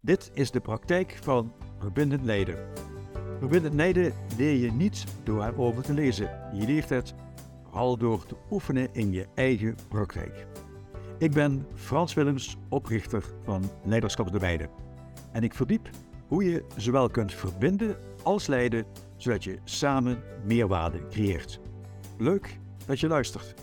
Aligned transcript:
Dit 0.00 0.30
is 0.34 0.50
de 0.50 0.60
praktijk 0.60 1.18
van 1.22 1.52
verbindend 1.78 2.24
leiden. 2.24 2.68
Verbindend 3.38 3.74
leiden 3.74 4.12
leer 4.36 4.56
je 4.56 4.72
niet 4.72 5.04
door 5.24 5.44
erover 5.44 5.82
te 5.82 5.92
lezen. 5.92 6.30
Je 6.52 6.66
leert 6.66 6.88
het 6.88 7.14
vooral 7.64 7.96
door 7.96 8.26
te 8.26 8.36
oefenen 8.50 8.88
in 8.92 9.12
je 9.12 9.26
eigen 9.34 9.76
praktijk. 9.88 10.46
Ik 11.18 11.32
ben 11.32 11.66
Frans 11.74 12.14
Willems, 12.14 12.56
oprichter 12.68 13.24
van 13.44 13.70
Leiderschap 13.84 14.32
de 14.32 14.38
Weide. 14.38 14.68
En 15.32 15.42
ik 15.42 15.54
verdiep 15.54 15.90
hoe 16.26 16.44
je 16.44 16.64
zowel 16.76 17.08
kunt 17.08 17.34
verbinden 17.34 17.96
als 18.22 18.46
leiden, 18.46 18.86
zodat 19.16 19.44
je 19.44 19.58
samen 19.64 20.22
meerwaarde 20.44 21.06
creëert. 21.08 21.60
Leuk 22.18 22.58
dat 22.86 23.00
je 23.00 23.08
luistert. 23.08 23.54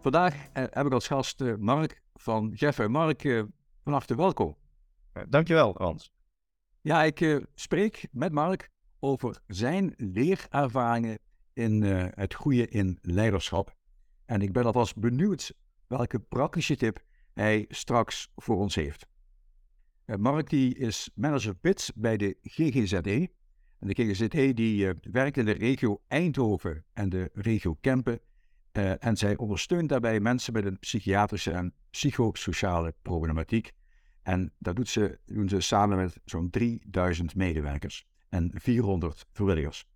Vandaag 0.00 0.34
eh, 0.52 0.64
heb 0.70 0.86
ik 0.86 0.92
als 0.92 1.06
gast 1.06 1.40
eh, 1.40 1.54
Mark 1.58 2.02
van 2.14 2.50
Jeff. 2.54 2.88
Mark, 2.88 3.24
eh, 3.24 3.42
van 3.82 3.92
harte 3.92 4.14
welkom. 4.14 4.56
Dankjewel, 5.28 5.72
Frans. 5.74 6.12
Ja, 6.80 7.02
ik 7.02 7.40
spreek 7.54 8.08
met 8.10 8.32
Mark 8.32 8.70
over 9.00 9.42
zijn 9.46 9.94
leerervaringen 9.96 11.18
in 11.52 11.82
het 11.82 12.34
groeien 12.34 12.70
in 12.70 12.98
leiderschap. 13.02 13.74
En 14.24 14.40
ik 14.40 14.52
ben 14.52 14.64
alvast 14.64 14.96
benieuwd 14.96 15.52
welke 15.86 16.18
praktische 16.18 16.76
tip 16.76 17.04
hij 17.32 17.64
straks 17.68 18.32
voor 18.36 18.56
ons 18.56 18.74
heeft. 18.74 19.06
Mark 20.04 20.50
die 20.50 20.74
is 20.74 21.10
manager 21.14 21.54
PITS 21.54 21.92
bij 21.94 22.16
de 22.16 22.36
GGZE. 22.42 23.30
En 23.78 23.88
de 23.88 23.94
GGZE 23.94 24.54
die 24.54 24.92
werkt 25.00 25.36
in 25.36 25.44
de 25.44 25.52
regio 25.52 26.02
Eindhoven 26.08 26.84
en 26.92 27.08
de 27.08 27.30
regio 27.32 27.76
Kempen 27.80 28.20
en 28.98 29.16
zij 29.16 29.36
ondersteunt 29.36 29.88
daarbij 29.88 30.20
mensen 30.20 30.52
met 30.52 30.64
een 30.64 30.78
psychiatrische 30.78 31.50
en 31.50 31.74
psychosociale 31.90 32.94
problematiek. 33.02 33.72
En 34.22 34.52
dat 34.58 34.76
doet 34.76 34.88
ze, 34.88 35.18
doen 35.24 35.48
ze 35.48 35.60
samen 35.60 35.96
met 35.96 36.20
zo'n 36.24 36.50
3000 36.50 37.34
medewerkers 37.34 38.06
en 38.28 38.50
400 38.54 39.26
vrijwilligers. 39.32 39.86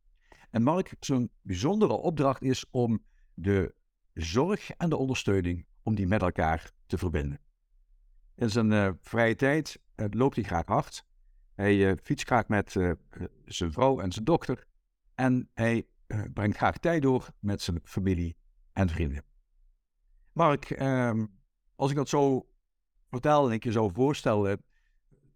En 0.50 0.62
Mark, 0.62 0.94
zo'n 1.00 1.30
bijzondere 1.42 1.92
opdracht 1.92 2.42
is 2.42 2.64
om 2.70 3.04
de 3.34 3.74
zorg 4.14 4.70
en 4.70 4.88
de 4.88 4.96
ondersteuning, 4.96 5.66
om 5.82 5.94
die 5.94 6.06
met 6.06 6.22
elkaar 6.22 6.70
te 6.86 6.98
verbinden. 6.98 7.40
In 8.34 8.50
zijn 8.50 8.70
uh, 8.70 8.90
vrije 9.00 9.34
tijd 9.34 9.80
loopt 9.94 10.36
hij 10.36 10.44
graag 10.44 10.66
hard. 10.66 11.04
Hij 11.54 11.96
fietst 11.96 12.26
graag 12.26 12.48
met 12.48 12.72
zijn 13.44 13.72
vrouw 13.72 14.00
en 14.00 14.12
zijn 14.12 14.24
dochter. 14.24 14.66
En 15.14 15.50
hij 15.54 15.86
brengt 16.32 16.56
graag 16.56 16.78
tijd 16.78 17.02
door 17.02 17.28
met 17.40 17.62
zijn 17.62 17.80
familie 17.84 18.36
en 18.72 18.88
vrienden. 18.88 19.24
Mark, 20.32 20.70
ehm, 20.70 21.26
als 21.74 21.90
ik 21.90 21.96
dat 21.96 22.08
zo 22.08 22.46
vertel 23.10 23.46
en 23.46 23.52
ik 23.52 23.64
je 23.64 23.72
zo 23.72 23.88
voorstellen, 23.88 24.62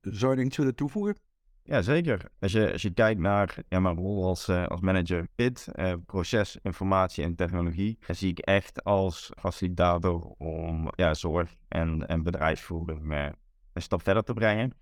zou 0.00 0.38
je 0.38 0.44
iets 0.44 0.56
willen 0.56 0.74
toevoegen? 0.74 1.16
Ja, 1.62 1.82
zeker. 1.82 2.30
Als 2.40 2.52
je, 2.52 2.72
als 2.72 2.82
je 2.82 2.90
kijkt 2.90 3.20
naar 3.20 3.56
ja, 3.68 3.80
mijn 3.80 3.96
rol 3.96 4.24
als, 4.24 4.48
uh, 4.48 4.66
als 4.66 4.80
manager 4.80 5.28
PIT, 5.34 5.68
uh, 5.74 5.92
proces, 6.06 6.58
informatie 6.62 7.24
en 7.24 7.34
technologie, 7.34 7.98
zie 8.08 8.30
ik 8.30 8.38
echt 8.38 8.84
als 8.84 9.32
facilitator 9.38 10.34
om 10.38 10.90
ja, 10.96 11.14
zorg 11.14 11.54
en, 11.68 12.06
en 12.06 12.22
bedrijfsvoering 12.22 13.12
uh, 13.12 13.28
een 13.72 13.82
stap 13.82 14.02
verder 14.02 14.22
te 14.22 14.32
brengen. 14.32 14.72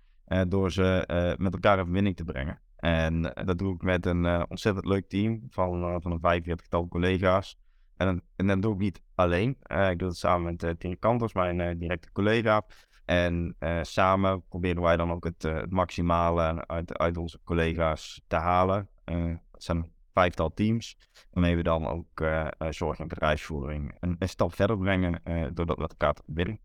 door 0.47 0.71
ze 0.71 1.03
met 1.37 1.53
elkaar 1.53 1.77
in 1.77 1.83
verbinding 1.83 2.15
te 2.15 2.23
brengen. 2.23 2.61
En 2.75 3.21
dat 3.21 3.57
doe 3.57 3.73
ik 3.73 3.81
met 3.81 4.05
een 4.05 4.49
ontzettend 4.49 4.85
leuk 4.85 5.07
team 5.07 5.47
van, 5.49 6.01
van 6.01 6.19
een 6.21 6.43
45-tal 6.43 6.87
collega's. 6.87 7.57
En, 7.99 8.21
en 8.35 8.47
dat 8.47 8.61
doe 8.61 8.73
ik 8.73 8.79
niet 8.79 9.01
alleen. 9.15 9.57
Uh, 9.71 9.89
ik 9.89 9.99
doe 9.99 10.07
het 10.07 10.17
samen 10.17 10.43
met 10.51 10.63
uh, 10.63 10.69
Tine 10.77 10.95
Kanters, 10.95 11.33
mijn 11.33 11.59
uh, 11.59 11.69
directe 11.77 12.11
collega. 12.11 12.65
En 13.05 13.55
samen 13.81 14.43
proberen 14.47 14.81
wij 14.81 14.97
dan 14.97 15.11
ook 15.11 15.23
het, 15.23 15.43
het 15.43 15.71
maximale 15.71 16.67
uit, 16.67 16.97
uit 16.97 17.17
onze 17.17 17.39
collega's 17.43 18.21
te 18.27 18.35
halen. 18.35 18.89
het 19.03 19.39
zijn 19.63 19.91
vijftal 20.13 20.53
teams, 20.53 20.97
waarmee 21.31 21.55
we 21.55 21.63
dan 21.63 21.87
ook 21.87 22.23
zorg 22.69 22.99
en 22.99 23.07
bedrijfsvoering 23.07 23.95
een, 23.99 24.15
een, 24.19 24.29
stap 24.29 24.55
verder 24.55 24.77
brengen 24.77 25.21
doordat 25.53 25.77
we 25.77 25.87
elkaar 25.87 26.13
te 26.13 26.21
verbinden. 26.25 26.59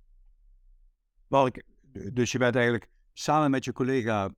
Mark, 1.28 1.62
dus 2.12 2.32
je 2.32 2.38
bent 2.38 2.54
eigenlijk 2.54 2.88
samen 3.12 3.50
met 3.50 3.64
je 3.64 3.72
collega, 3.72 4.30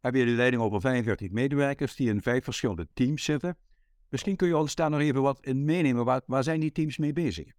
hebben 0.00 0.20
jullie 0.20 0.36
leiding 0.36 0.62
over 0.62 0.80
45 0.80 1.30
medewerkers 1.30 1.96
die 1.96 2.08
in 2.08 2.22
vijf 2.22 2.44
verschillende 2.44 2.88
teams 2.92 3.24
zitten. 3.24 3.56
Misschien 4.10 4.36
kun 4.36 4.48
je 4.48 4.56
ons 4.56 4.74
daar 4.74 4.90
nog 4.90 5.00
even 5.00 5.22
wat 5.22 5.38
in 5.40 5.64
meenemen. 5.64 6.04
Waar, 6.04 6.20
waar 6.26 6.42
zijn 6.42 6.60
die 6.60 6.72
teams 6.72 6.98
mee 6.98 7.12
bezig? 7.12 7.52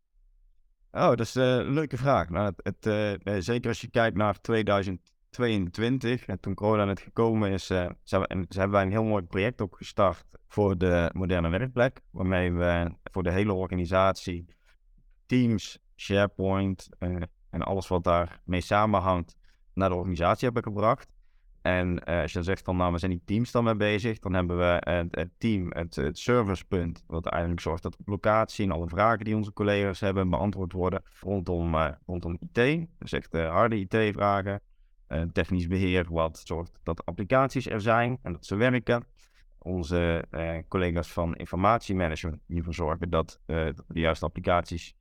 Oh, 0.91 1.07
dat 1.07 1.19
is 1.19 1.35
een 1.35 1.71
leuke 1.71 1.97
vraag. 1.97 2.29
Nou, 2.29 2.53
het, 2.57 2.85
uh, 2.85 3.39
zeker 3.39 3.69
als 3.69 3.81
je 3.81 3.89
kijkt 3.89 4.17
naar 4.17 4.41
2022, 4.41 6.25
en 6.25 6.39
toen 6.39 6.53
corona 6.53 6.85
net 6.85 6.99
gekomen 6.99 7.51
is, 7.51 7.69
uh, 7.69 7.89
hebben 8.05 8.71
wij 8.71 8.81
een 8.81 8.91
heel 8.91 9.03
mooi 9.03 9.23
project 9.23 9.61
opgestart 9.61 10.25
voor 10.47 10.77
de 10.77 11.09
moderne 11.13 11.49
werkplek. 11.49 12.01
Waarmee 12.09 12.53
we 12.53 12.91
voor 13.03 13.23
de 13.23 13.31
hele 13.31 13.53
organisatie 13.53 14.45
Teams, 15.25 15.79
SharePoint 15.95 16.89
en 17.49 17.61
alles 17.61 17.87
wat 17.87 18.03
daarmee 18.03 18.61
samenhangt 18.61 19.35
naar 19.73 19.89
de 19.89 19.95
organisatie 19.95 20.45
hebben 20.45 20.63
gebracht. 20.63 21.07
En 21.61 22.01
uh, 22.09 22.21
als 22.21 22.31
je 22.31 22.37
dan 22.37 22.43
zegt 22.43 22.63
van 22.63 22.77
nou, 22.77 22.91
we 22.91 22.97
zijn 22.97 23.11
die 23.11 23.21
teams 23.25 23.51
dan 23.51 23.63
mee 23.63 23.75
bezig, 23.75 24.19
dan 24.19 24.33
hebben 24.33 24.57
we 24.57 24.91
het, 24.91 25.15
het 25.15 25.29
team, 25.37 25.71
het, 25.73 25.99
servicepunt, 26.11 27.03
wat 27.07 27.25
eigenlijk 27.25 27.61
zorgt 27.61 27.83
dat 27.83 27.97
op 27.97 28.07
locatie 28.07 28.65
en 28.65 28.71
alle 28.71 28.87
vragen 28.87 29.25
die 29.25 29.35
onze 29.35 29.53
collega's 29.53 29.99
hebben 29.99 30.29
beantwoord 30.29 30.71
worden 30.71 31.03
rondom, 31.19 31.75
uh, 31.75 31.89
rondom 32.05 32.37
IT. 32.39 32.87
Dus 32.99 33.11
echt 33.11 33.33
harde 33.33 33.79
IT-vragen. 33.79 34.61
technisch 35.33 35.67
beheer, 35.67 36.07
wat 36.09 36.41
zorgt 36.43 36.79
dat 36.83 37.05
applicaties 37.05 37.67
er 37.67 37.81
zijn 37.81 38.17
en 38.21 38.31
dat 38.31 38.45
ze 38.45 38.55
werken. 38.55 39.03
Onze 39.57 40.25
collega's 40.67 41.11
van 41.11 41.35
informatiemanagement 41.35 42.41
die 42.47 42.57
ervoor 42.57 42.73
zorgen 42.73 43.09
dat, 43.09 43.39
dat 43.45 43.75
we 43.87 43.93
de 43.93 43.99
juiste 43.99 44.25
applicaties 44.25 44.95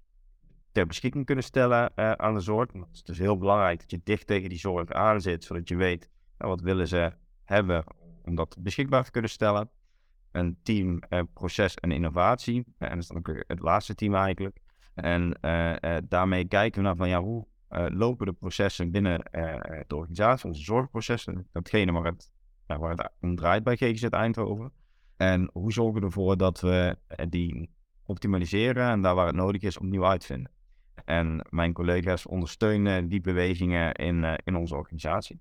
ter 0.73 0.87
beschikking 0.87 1.25
kunnen 1.25 1.45
stellen 1.45 1.97
aan 2.19 2.35
de 2.35 2.41
zorg. 2.41 2.73
Het 2.73 2.87
is 2.93 3.03
dus 3.03 3.19
heel 3.19 3.39
belangrijk 3.39 3.81
dat 3.81 3.91
je 3.91 4.01
dicht 4.05 4.27
tegen 4.27 4.49
die 4.49 4.59
zorg 4.59 4.91
aan 4.91 5.21
zit, 5.21 5.45
zodat 5.45 5.69
je 5.69 5.77
weet 5.77 6.09
nou, 6.41 6.53
wat 6.53 6.61
willen 6.61 6.89
ze 6.89 7.13
hebben 7.45 7.85
om 8.25 8.35
dat 8.35 8.57
beschikbaar 8.59 9.05
te 9.05 9.11
kunnen 9.11 9.31
stellen? 9.31 9.71
Een 10.33 10.59
team 10.63 10.99
eh, 10.99 11.23
proces 11.33 11.75
en 11.75 11.93
innovatie. 11.93 12.65
en 12.79 12.89
dat 12.89 12.99
is 12.99 13.07
dan 13.07 13.17
ook 13.17 13.45
het 13.47 13.61
laatste 13.61 13.95
team 13.95 14.15
eigenlijk. 14.15 14.59
En 14.95 15.39
eh, 15.41 15.97
eh, 15.97 16.03
daarmee 16.09 16.45
kijken 16.45 16.81
we 16.81 16.87
naar 16.87 16.97
van 16.97 17.09
ja, 17.09 17.23
hoe 17.23 17.49
lopen 17.89 18.27
de 18.27 18.33
processen 18.33 18.91
binnen 18.91 19.23
de 19.87 19.97
organisatie, 19.97 20.49
onze 20.49 20.63
zorgprocessen, 20.63 21.49
datgene 21.53 21.93
waar 21.93 22.05
het, 22.05 22.33
waar 22.67 23.13
om 23.21 23.37
draait 23.37 23.65
bij 23.65 23.77
GGZ 23.77 24.03
Eindhoven. 24.03 24.73
En 25.17 25.51
hoe 25.53 25.73
zorgen 25.73 26.01
we 26.01 26.07
ervoor 26.07 26.37
dat 26.37 26.61
we 26.61 26.97
die 27.29 27.71
optimaliseren 28.05 28.89
en 28.89 29.03
daar 29.03 29.15
waar 29.15 29.27
het 29.27 29.35
nodig 29.35 29.63
is 29.63 29.79
opnieuw 29.79 30.07
uitvinden. 30.07 30.53
En 31.05 31.47
mijn 31.51 31.73
collega's 31.73 32.27
ondersteunen 32.27 33.09
die 33.09 33.21
bewegingen 33.21 33.95
in, 33.95 34.25
in 34.45 34.57
onze 34.57 34.75
organisatie. 34.77 35.41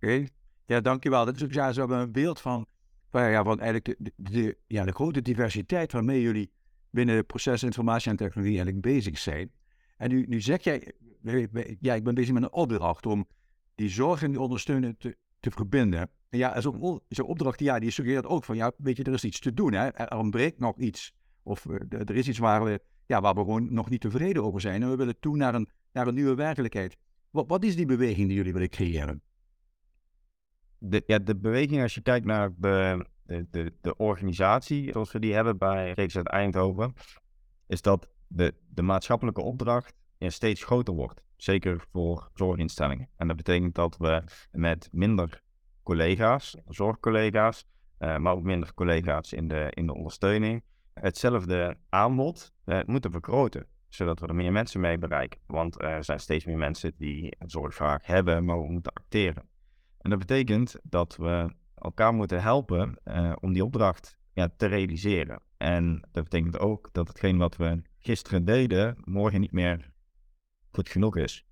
Oké, 0.00 0.26
ja, 0.66 0.80
dankjewel. 0.80 1.24
Dat 1.24 1.36
is 1.36 1.44
ook 1.44 1.52
ja, 1.52 1.72
zo 1.72 1.88
een 1.88 2.12
beeld 2.12 2.40
van, 2.40 2.66
van, 3.10 3.30
ja, 3.30 3.44
van 3.44 3.60
eigenlijk 3.60 3.96
de, 3.98 4.12
de, 4.16 4.58
ja, 4.66 4.84
de 4.84 4.92
grote 4.92 5.22
diversiteit 5.22 5.92
waarmee 5.92 6.22
jullie 6.22 6.50
binnen 6.90 7.26
proces, 7.26 7.62
informatie 7.62 8.10
en 8.10 8.16
technologie 8.16 8.56
eigenlijk 8.56 8.86
bezig 8.86 9.18
zijn. 9.18 9.50
En 9.96 10.08
nu, 10.08 10.24
nu 10.28 10.40
zeg 10.40 10.62
jij, 10.62 10.92
ja, 11.80 11.94
ik 11.94 12.04
ben 12.04 12.14
bezig 12.14 12.34
met 12.34 12.42
een 12.42 12.52
opdracht 12.52 13.06
om 13.06 13.26
die 13.74 13.88
zorg 13.88 14.22
en 14.22 14.30
die 14.30 14.40
ondersteunen 14.40 14.96
te, 14.96 15.16
te 15.40 15.50
verbinden. 15.50 16.10
En 16.28 16.38
ja, 16.38 16.60
zo'n 16.60 17.00
zo 17.08 17.22
opdracht, 17.22 17.60
ja, 17.60 17.78
die 17.78 17.90
suggereert 17.90 18.26
ook 18.26 18.44
van, 18.44 18.56
ja, 18.56 18.72
weet 18.76 18.96
je, 18.96 19.04
er 19.04 19.12
is 19.12 19.24
iets 19.24 19.40
te 19.40 19.54
doen, 19.54 19.72
hè? 19.72 19.88
er 19.88 20.18
ontbreekt 20.18 20.58
nog 20.58 20.78
iets. 20.78 21.12
Of 21.42 21.64
uh, 21.64 21.76
er 21.90 22.16
is 22.16 22.28
iets 22.28 22.38
waar 22.38 22.64
we, 22.64 22.80
ja, 23.06 23.20
waar 23.20 23.34
we 23.34 23.40
gewoon 23.40 23.72
nog 23.72 23.90
niet 23.90 24.00
tevreden 24.00 24.44
over 24.44 24.60
zijn. 24.60 24.82
En 24.82 24.90
we 24.90 24.96
willen 24.96 25.18
toe 25.20 25.36
naar 25.36 25.54
een, 25.54 25.68
naar 25.92 26.06
een 26.06 26.14
nieuwe 26.14 26.34
werkelijkheid. 26.34 26.96
Wat, 27.30 27.48
wat 27.48 27.64
is 27.64 27.76
die 27.76 27.86
beweging 27.86 28.26
die 28.26 28.36
jullie 28.36 28.52
willen 28.52 28.68
creëren? 28.68 29.22
De, 30.78 31.02
ja, 31.06 31.18
de 31.18 31.36
beweging, 31.36 31.82
als 31.82 31.94
je 31.94 32.00
kijkt 32.00 32.26
naar 32.26 32.50
de, 32.56 33.04
de, 33.26 33.72
de, 33.80 33.96
organisatie 33.96 34.92
zoals 34.92 35.12
we 35.12 35.18
die 35.18 35.34
hebben 35.34 35.58
bij 35.58 35.94
GGZ 35.94 36.16
Eindhoven, 36.16 36.94
is 37.66 37.82
dat 37.82 38.08
de, 38.26 38.54
de 38.68 38.82
maatschappelijke 38.82 39.40
opdracht 39.40 39.94
steeds 40.18 40.64
groter 40.64 40.94
wordt. 40.94 41.22
Zeker 41.36 41.84
voor 41.92 42.30
zorginstellingen. 42.34 43.08
En 43.16 43.26
dat 43.26 43.36
betekent 43.36 43.74
dat 43.74 43.96
we 43.96 44.22
met 44.52 44.88
minder 44.92 45.42
collega's, 45.82 46.56
zorgcollega's, 46.68 47.64
uh, 47.98 48.16
maar 48.16 48.32
ook 48.32 48.42
minder 48.42 48.74
collega's 48.74 49.32
in 49.32 49.48
de, 49.48 49.70
in 49.70 49.86
de 49.86 49.94
ondersteuning, 49.94 50.62
hetzelfde 50.94 51.76
aanbod 51.88 52.52
uh, 52.64 52.80
moeten 52.86 53.10
vergroten. 53.10 53.66
Zodat 53.88 54.20
we 54.20 54.26
er 54.26 54.34
meer 54.34 54.52
mensen 54.52 54.80
mee 54.80 54.98
bereiken. 54.98 55.40
Want 55.46 55.82
er 55.82 56.04
zijn 56.04 56.20
steeds 56.20 56.44
meer 56.44 56.56
mensen 56.56 56.92
die 56.96 57.36
zorgvraag 57.38 58.06
hebben, 58.06 58.44
maar 58.44 58.60
we 58.60 58.72
moeten 58.72 58.92
acteren. 58.92 59.48
En 60.08 60.18
dat 60.18 60.26
betekent 60.26 60.76
dat 60.82 61.16
we 61.16 61.54
elkaar 61.74 62.14
moeten 62.14 62.42
helpen 62.42 62.96
uh, 63.04 63.32
om 63.40 63.52
die 63.52 63.64
opdracht 63.64 64.18
ja, 64.32 64.48
te 64.56 64.66
realiseren. 64.66 65.42
En 65.56 66.08
dat 66.12 66.24
betekent 66.24 66.58
ook 66.58 66.88
dat 66.92 67.08
hetgeen 67.08 67.38
wat 67.38 67.56
we 67.56 67.82
gisteren 67.98 68.44
deden, 68.44 68.96
morgen 69.04 69.40
niet 69.40 69.52
meer 69.52 69.92
goed 70.70 70.88
genoeg 70.88 71.16
is. 71.16 71.46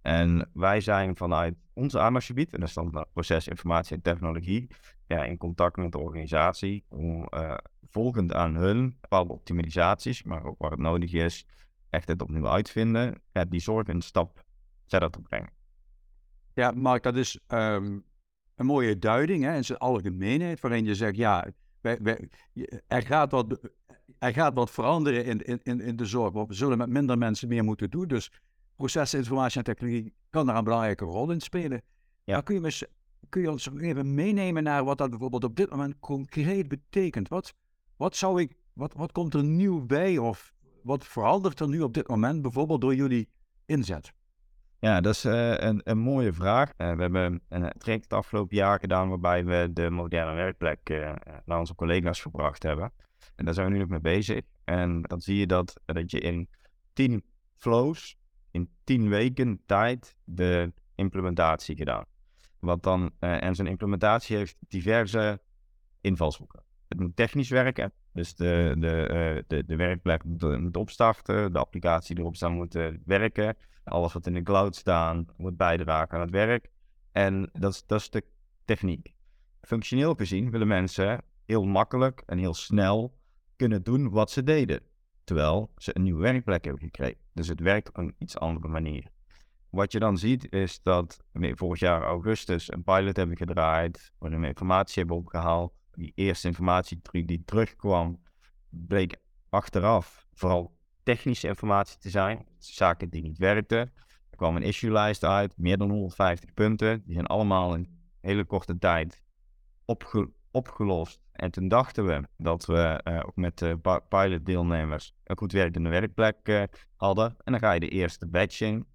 En 0.00 0.50
wij 0.52 0.80
zijn 0.80 1.16
vanuit 1.16 1.54
ons 1.72 1.96
aandachtsgebied, 1.96 2.52
en 2.52 2.60
dat 2.60 2.68
is 2.68 2.74
dan 2.74 3.06
proces, 3.12 3.48
informatie 3.48 3.96
en 3.96 4.02
technologie, 4.02 4.70
ja, 5.06 5.24
in 5.24 5.38
contact 5.38 5.76
met 5.76 5.92
de 5.92 5.98
organisatie 5.98 6.84
om 6.88 7.26
uh, 7.34 7.54
volgend 7.90 8.32
aan 8.32 8.54
hun 8.54 8.96
bepaalde 9.00 9.32
optimalisaties, 9.32 10.22
maar 10.22 10.44
ook 10.44 10.58
waar 10.58 10.70
het 10.70 10.80
nodig 10.80 11.12
is, 11.12 11.46
echt 11.90 12.08
het 12.08 12.22
opnieuw 12.22 12.48
uitvinden, 12.48 13.22
ja, 13.32 13.44
die 13.44 13.60
zorg 13.60 13.88
een 13.88 14.02
stap 14.02 14.44
verder 14.86 15.10
te 15.10 15.20
brengen. 15.20 15.61
Ja, 16.54 16.70
Mark, 16.70 17.02
dat 17.02 17.16
is 17.16 17.38
ehm, 17.46 17.98
een 18.54 18.66
mooie 18.66 18.98
duiding 18.98 19.44
hè, 19.44 19.56
in 19.56 19.64
zijn 19.64 19.78
algemeenheid, 19.78 20.60
waarin 20.60 20.84
je 20.84 20.94
zegt, 20.94 21.16
ja, 21.16 21.46
wij, 21.80 21.98
wij, 22.02 22.28
er, 22.86 23.02
gaat 23.02 23.30
wat, 23.30 23.58
er 24.18 24.32
gaat 24.32 24.54
wat 24.54 24.70
veranderen 24.70 25.24
in, 25.24 25.62
in, 25.62 25.80
in 25.80 25.96
de 25.96 26.06
zorg. 26.06 26.32
We 26.32 26.54
zullen 26.54 26.78
met 26.78 26.88
minder 26.88 27.18
mensen 27.18 27.48
meer 27.48 27.64
moeten 27.64 27.90
doen. 27.90 28.08
Dus 28.08 28.30
processen, 28.76 29.18
informatie 29.18 29.58
en 29.58 29.64
technologie 29.64 30.14
kan 30.30 30.46
daar 30.46 30.56
een 30.56 30.64
belangrijke 30.64 31.04
rol 31.04 31.30
in 31.30 31.40
spelen. 31.40 31.82
Ja. 32.24 32.40
kun, 32.40 32.62
je 32.62 32.88
kun 33.28 33.42
je 33.42 33.50
ons 33.50 33.70
even 33.76 34.14
meenemen 34.14 34.62
naar 34.62 34.84
wat 34.84 34.98
dat 34.98 35.10
bijvoorbeeld 35.10 35.44
op 35.44 35.56
dit 35.56 35.70
moment 35.70 35.98
concreet 36.00 36.68
betekent? 36.68 37.28
Wat, 37.28 37.54
wat, 37.96 38.16
zou 38.16 38.40
ik, 38.40 38.56
wat, 38.72 38.94
wat 38.94 39.12
komt 39.12 39.34
er 39.34 39.44
nieuw 39.44 39.86
bij 39.86 40.18
of 40.18 40.52
wat 40.82 41.06
verandert 41.06 41.60
er 41.60 41.68
nu 41.68 41.80
op 41.80 41.94
dit 41.94 42.08
moment 42.08 42.42
bijvoorbeeld 42.42 42.80
door 42.80 42.94
jullie 42.94 43.28
inzet? 43.66 44.12
Ja, 44.82 45.00
dat 45.00 45.14
is 45.14 45.24
uh, 45.24 45.54
een, 45.56 45.80
een 45.84 45.98
mooie 45.98 46.32
vraag. 46.32 46.68
Uh, 46.68 46.92
we 46.94 47.02
hebben 47.02 47.42
een 47.48 47.72
traject 47.78 48.04
het 48.04 48.12
afgelopen 48.12 48.56
jaar 48.56 48.78
gedaan 48.78 49.08
waarbij 49.08 49.44
we 49.44 49.70
de 49.72 49.90
moderne 49.90 50.34
werkplek 50.34 50.90
uh, 50.90 51.12
naar 51.44 51.58
onze 51.58 51.74
collega's 51.74 52.20
gebracht 52.20 52.62
hebben. 52.62 52.92
En 53.36 53.44
daar 53.44 53.54
zijn 53.54 53.66
we 53.66 53.72
nu 53.72 53.78
nog 53.78 53.88
mee 53.88 54.00
bezig. 54.00 54.40
En 54.64 55.02
dan 55.02 55.20
zie 55.20 55.36
je 55.36 55.46
dat, 55.46 55.80
dat 55.84 56.10
je 56.10 56.20
in 56.20 56.48
tien 56.92 57.24
flows, 57.56 58.16
in 58.50 58.70
tien 58.84 59.08
weken 59.08 59.60
tijd, 59.66 60.16
de 60.24 60.72
implementatie 60.94 61.76
gedaan. 61.76 62.04
Wat 62.58 62.82
dan, 62.82 63.10
en 63.18 63.54
zo'n 63.54 63.66
implementatie 63.66 64.36
heeft 64.36 64.56
diverse 64.68 65.40
invalshoeken. 66.00 66.62
Het 66.88 67.00
moet 67.00 67.16
technisch 67.16 67.50
werken, 67.50 67.92
dus 68.12 68.34
de, 68.34 68.74
de, 68.78 69.44
de, 69.46 69.64
de 69.66 69.76
werkplek 69.76 70.24
moet, 70.24 70.60
moet 70.60 70.76
opstarten, 70.76 71.52
de 71.52 71.58
applicatie 71.58 72.18
erop 72.18 72.36
staan 72.36 72.52
moet 72.52 72.78
werken 73.04 73.56
alles 73.84 74.12
wat 74.12 74.26
in 74.26 74.34
de 74.34 74.42
cloud 74.42 74.76
staan 74.76 75.26
moet 75.36 75.56
bijdragen 75.56 76.14
aan 76.14 76.20
het 76.20 76.30
werk. 76.30 76.70
En 77.12 77.50
dat 77.52 77.72
is, 77.72 77.86
dat 77.86 78.00
is 78.00 78.10
de 78.10 78.24
techniek. 78.64 79.14
Functioneel 79.60 80.14
gezien 80.14 80.50
willen 80.50 80.66
mensen 80.68 81.24
heel 81.44 81.64
makkelijk 81.64 82.22
en 82.26 82.38
heel 82.38 82.54
snel 82.54 83.18
kunnen 83.56 83.82
doen 83.82 84.10
wat 84.10 84.30
ze 84.30 84.42
deden. 84.42 84.80
Terwijl 85.24 85.72
ze 85.76 85.96
een 85.96 86.02
nieuwe 86.02 86.22
werkplek 86.22 86.64
hebben 86.64 86.82
gekregen. 86.82 87.20
Dus 87.32 87.48
het 87.48 87.60
werkt 87.60 87.88
op 87.88 87.96
een 87.96 88.14
iets 88.18 88.38
andere 88.38 88.68
manier. 88.68 89.06
Wat 89.70 89.92
je 89.92 89.98
dan 89.98 90.18
ziet 90.18 90.52
is 90.52 90.82
dat 90.82 91.24
we 91.32 91.56
vorig 91.56 91.80
jaar 91.80 92.02
augustus 92.02 92.72
een 92.72 92.82
pilot 92.82 93.16
hebben 93.16 93.36
gedraaid, 93.36 94.12
waarin 94.18 94.40
we 94.40 94.46
informatie 94.46 94.98
hebben 94.98 95.16
opgehaald. 95.16 95.72
Die 95.94 96.12
eerste 96.14 96.48
informatie 96.48 97.00
die 97.10 97.42
terugkwam, 97.44 98.22
bleek 98.68 99.16
achteraf 99.48 100.26
vooral 100.32 100.76
technische 101.02 101.48
informatie 101.48 101.98
te 101.98 102.10
zijn. 102.10 102.46
Zaken 102.58 103.10
die 103.10 103.22
niet 103.22 103.38
werkten. 103.38 103.78
Er 104.30 104.36
kwam 104.36 104.56
een 104.56 104.62
issue 104.62 104.90
lijst 104.90 105.24
uit, 105.24 105.56
meer 105.56 105.78
dan 105.78 105.90
150 105.90 106.54
punten. 106.54 107.02
Die 107.04 107.14
zijn 107.14 107.26
allemaal 107.26 107.74
in 107.74 107.88
hele 108.20 108.44
korte 108.44 108.78
tijd 108.78 109.22
opgelost. 110.50 111.20
En 111.32 111.50
toen 111.50 111.68
dachten 111.68 112.06
we 112.06 112.28
dat 112.36 112.66
we 112.66 113.00
uh, 113.04 113.20
ook 113.26 113.36
met 113.36 113.58
de 113.58 113.78
pilot-deelnemers 114.08 115.14
een 115.24 115.38
goed 115.38 115.52
werkende 115.52 115.88
werkplek 115.88 116.48
uh, 116.48 116.62
hadden. 116.96 117.36
En 117.44 117.52
dan 117.52 117.60
ga 117.60 117.72
je 117.72 117.80
de 117.80 117.88
eerste 117.88 118.26
batching. 118.26 118.86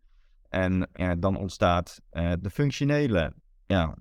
En 0.49 0.89
uh, 0.93 1.11
dan 1.17 1.37
ontstaat 1.37 2.01
de 2.39 2.49
functionele 2.49 3.33
ja, 3.67 3.97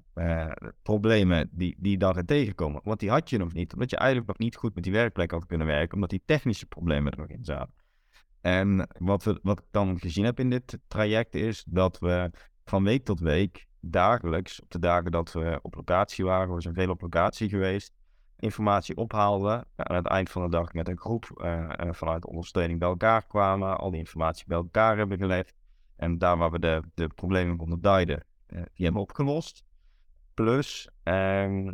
problemen 0.83 1.49
die, 1.53 1.77
die 1.79 1.99
daar 1.99 2.25
tegenkomen. 2.25 2.81
Want 2.85 3.01
die 3.01 3.11
had 3.11 3.31
je 3.31 3.39
nog 3.39 3.53
niet, 3.53 3.73
omdat 3.73 3.91
je 3.91 3.97
eigenlijk 3.97 4.29
nog 4.29 4.39
niet 4.39 4.57
goed 4.57 4.75
met 4.75 4.85
die 4.85 4.93
werkplek 4.93 5.31
had 5.31 5.47
kunnen 5.47 5.67
werken, 5.67 5.95
omdat 5.95 6.11
die 6.11 6.23
technische 6.25 6.67
problemen 6.67 7.13
er 7.13 7.19
nog 7.19 7.29
in 7.29 7.45
zaten. 7.45 7.75
En 8.41 8.89
wat, 8.99 9.25
we, 9.25 9.39
wat 9.43 9.59
ik 9.59 9.65
dan 9.71 9.99
gezien 9.99 10.25
heb 10.25 10.41
in 10.41 10.51
dit 10.51 10.79
traject 10.89 11.35
is 11.35 11.65
dat 11.69 11.99
we 11.99 12.31
van 12.65 12.85
week 12.85 13.05
tot 13.05 13.21
week, 13.21 13.67
dagelijks, 13.81 14.63
op 14.63 14.71
de 14.71 14.79
dagen 14.79 15.11
dat 15.11 15.33
we 15.33 15.59
op 15.63 15.75
locatie 15.75 16.25
waren, 16.25 16.55
we 16.55 16.61
zijn 16.61 16.75
veel 16.75 16.91
op 16.91 17.01
locatie 17.01 17.49
geweest, 17.49 17.93
informatie 18.39 18.97
ophaalden. 18.97 19.67
Aan 19.77 19.97
het 19.97 20.07
eind 20.07 20.31
van 20.31 20.43
de 20.43 20.49
dag 20.49 20.73
met 20.73 20.89
een 20.89 20.99
groep 20.99 21.31
uh, 21.37 21.71
vanuit 21.91 22.27
ondersteuning 22.27 22.79
bij 22.79 22.89
elkaar 22.89 23.27
kwamen, 23.27 23.79
al 23.79 23.91
die 23.91 23.99
informatie 23.99 24.45
bij 24.47 24.57
elkaar 24.57 24.97
hebben 24.97 25.19
gelegd. 25.19 25.55
En 25.97 26.19
daar 26.19 26.37
waar 26.37 26.51
we 26.51 26.59
de, 26.59 26.83
de 26.95 27.09
problemen 27.09 27.57
konden 27.57 27.81
duiden, 27.81 28.26
die 28.47 28.85
hebben 28.85 29.03
opgelost. 29.03 29.65
Plus 30.35 30.89
uh, 30.89 31.13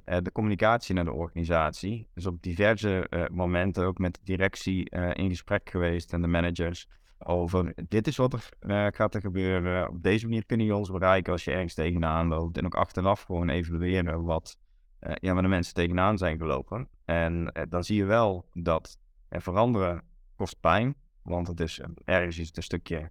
de 0.04 0.30
communicatie 0.32 0.94
naar 0.94 1.04
de 1.04 1.12
organisatie. 1.12 2.08
Dus 2.14 2.26
op 2.26 2.42
diverse 2.42 3.06
uh, 3.10 3.24
momenten 3.30 3.84
ook 3.84 3.98
met 3.98 4.14
de 4.14 4.20
directie 4.24 4.90
in 4.90 5.28
gesprek 5.28 5.70
geweest 5.70 6.12
en 6.12 6.20
de 6.20 6.26
managers 6.26 6.86
over 7.18 7.74
dit 7.88 8.06
is 8.06 8.16
wat 8.16 8.32
er 8.58 8.94
gaat 8.94 9.14
er 9.14 9.20
gebeuren. 9.20 9.88
Op 9.88 10.02
deze 10.02 10.26
manier 10.26 10.46
kunnen 10.46 10.66
je 10.66 10.74
ons 10.74 10.90
bereiken 10.90 11.32
als 11.32 11.44
je 11.44 11.50
ergens 11.50 11.74
tegenaan 11.74 12.28
loopt. 12.28 12.58
En 12.58 12.64
ook 12.64 12.74
achteraf 12.74 13.22
gewoon 13.22 13.48
evalueren 13.48 14.24
wat 14.24 14.58
ja, 14.98 15.32
waar 15.32 15.42
de 15.42 15.48
mensen 15.48 15.74
tegenaan 15.74 16.18
zijn 16.18 16.38
gelopen. 16.38 16.88
En 17.04 17.52
dan 17.68 17.84
zie 17.84 17.96
je 17.96 18.04
wel 18.04 18.48
dat 18.52 18.98
er 19.28 19.42
veranderen 19.42 20.02
kost 20.36 20.60
pijn. 20.60 20.94
Want 21.22 21.46
het 21.46 21.60
is 21.60 21.80
ergens 22.04 22.38
is 22.38 22.46
het 22.46 22.56
een 22.56 22.62
stukje 22.62 23.10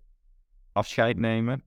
afscheid 0.72 1.18
nemen. 1.18 1.64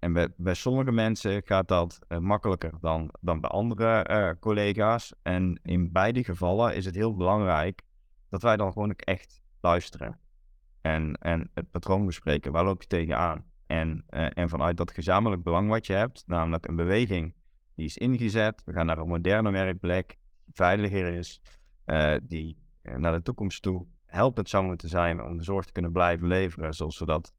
En 0.00 0.12
bij, 0.36 0.54
sommige 0.54 0.92
mensen 0.92 1.42
gaat 1.44 1.68
dat 1.68 1.98
uh, 2.08 2.18
makkelijker 2.18 2.72
dan, 2.80 3.10
dan 3.20 3.40
bij 3.40 3.50
andere 3.50 4.06
uh, 4.10 4.30
collega's. 4.40 5.12
En 5.22 5.60
in 5.62 5.92
beide 5.92 6.24
gevallen 6.24 6.74
is 6.74 6.84
het 6.84 6.94
heel 6.94 7.16
belangrijk 7.16 7.82
dat 8.28 8.42
wij 8.42 8.56
dan 8.56 8.72
gewoon 8.72 8.90
ook 8.90 9.00
echt 9.00 9.42
luisteren. 9.60 10.18
En, 10.80 11.14
en 11.14 11.50
het 11.54 11.70
patroon 11.70 12.06
bespreken, 12.06 12.52
waar 12.52 12.64
loop 12.64 12.82
je 12.82 12.88
tegenaan? 12.88 13.44
En, 13.66 14.04
uh, 14.10 14.38
en 14.38 14.48
vanuit 14.48 14.76
dat 14.76 14.90
gezamenlijk 14.90 15.42
belang 15.42 15.68
wat 15.68 15.86
je 15.86 15.92
hebt, 15.92 16.24
namelijk 16.26 16.66
een 16.66 16.76
beweging 16.76 17.34
die 17.74 17.86
is 17.86 17.98
ingezet. 17.98 18.62
We 18.64 18.72
gaan 18.72 18.86
naar 18.86 18.98
een 18.98 19.08
moderne 19.08 19.50
werkplek, 19.50 20.18
die 20.44 20.54
veiliger 20.54 21.14
is, 21.14 21.40
die 22.22 22.58
naar 22.82 23.12
de 23.12 23.22
toekomst 23.22 23.62
toe 23.62 23.86
helpend 24.06 24.48
zou 24.48 24.64
moeten 24.64 24.88
zijn 24.88 25.22
om 25.22 25.36
de 25.36 25.44
zorg 25.44 25.64
te 25.64 25.72
kunnen 25.72 25.92
blijven 25.92 26.26
leveren 26.26 26.74
zoals 26.74 26.98
we 26.98 27.04
dat 27.06 27.32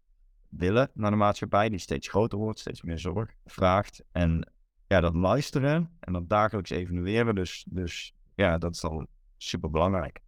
willen 0.51 0.89
naar 0.93 1.11
de 1.11 1.17
maatschappij, 1.17 1.69
die 1.69 1.79
steeds 1.79 2.07
groter 2.07 2.37
wordt, 2.37 2.59
steeds 2.59 2.81
meer 2.81 2.99
zorg 2.99 3.33
vraagt. 3.45 4.03
En 4.11 4.51
ja, 4.87 5.01
dat 5.01 5.15
luisteren 5.15 5.97
en 5.99 6.13
dat 6.13 6.29
dagelijks 6.29 6.69
evalueren, 6.69 7.35
dus, 7.35 7.65
dus 7.69 8.15
ja, 8.35 8.57
dat 8.57 8.73
is 8.73 8.79
dan 8.79 9.07
super 9.37 9.69
belangrijk. 9.69 10.19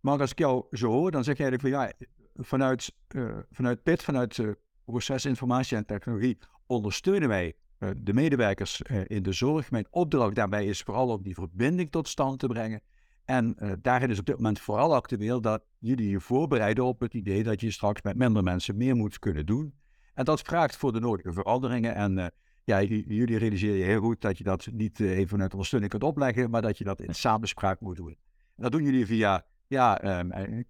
Maar 0.00 0.20
als 0.20 0.30
ik 0.30 0.38
jou 0.38 0.64
zo 0.70 0.90
hoor, 0.90 1.10
dan 1.10 1.24
zeg 1.24 1.36
je 1.36 1.44
eigenlijk 1.44 1.74
van 1.74 1.84
ja, 1.84 2.08
vanuit, 2.44 2.92
uh, 3.08 3.38
vanuit 3.50 3.82
PIT, 3.82 4.02
vanuit 4.02 4.38
uh, 4.38 4.50
proces, 4.84 5.24
informatie 5.24 5.76
en 5.76 5.86
technologie, 5.86 6.38
ondersteunen 6.66 7.28
wij 7.28 7.54
uh, 7.78 7.90
de 7.96 8.12
medewerkers 8.12 8.82
in 9.06 9.22
de 9.22 9.32
zorg. 9.32 9.70
Mijn 9.70 9.86
opdracht 9.90 10.34
daarbij 10.34 10.66
is 10.66 10.82
vooral 10.82 11.08
om 11.08 11.22
die 11.22 11.34
verbinding 11.34 11.90
tot 11.90 12.08
stand 12.08 12.38
te 12.38 12.46
brengen 12.46 12.80
en 13.26 13.56
uh, 13.58 13.72
daarin 13.82 14.10
is 14.10 14.18
op 14.18 14.26
dit 14.26 14.36
moment 14.36 14.60
vooral 14.60 14.94
actueel 14.94 15.40
dat 15.40 15.64
jullie 15.78 16.10
je 16.10 16.20
voorbereiden 16.20 16.84
op 16.84 17.00
het 17.00 17.14
idee 17.14 17.42
dat 17.42 17.60
je 17.60 17.70
straks 17.70 18.02
met 18.02 18.16
minder 18.16 18.42
mensen 18.42 18.76
meer 18.76 18.96
moet 18.96 19.18
kunnen 19.18 19.46
doen. 19.46 19.74
En 20.14 20.24
dat 20.24 20.40
vraagt 20.40 20.76
voor 20.76 20.92
de 20.92 21.00
nodige 21.00 21.32
veranderingen. 21.32 21.94
En 21.94 22.18
uh, 22.18 22.26
ja, 22.64 22.82
jullie 22.82 23.38
realiseren 23.38 23.76
je 23.76 23.84
heel 23.84 24.00
goed 24.00 24.20
dat 24.20 24.38
je 24.38 24.44
dat 24.44 24.68
niet 24.72 24.98
uh, 24.98 25.10
even 25.10 25.28
vanuit 25.28 25.52
ondersteuning 25.52 25.90
kunt 25.90 26.04
opleggen, 26.04 26.50
maar 26.50 26.62
dat 26.62 26.78
je 26.78 26.84
dat 26.84 27.00
in 27.00 27.14
samenspraak 27.14 27.80
moet 27.80 27.96
doen. 27.96 28.16
En 28.56 28.62
dat 28.62 28.72
doen 28.72 28.84
jullie 28.84 29.06
via 29.06 29.46
ja, 29.66 30.18
um, 30.20 30.64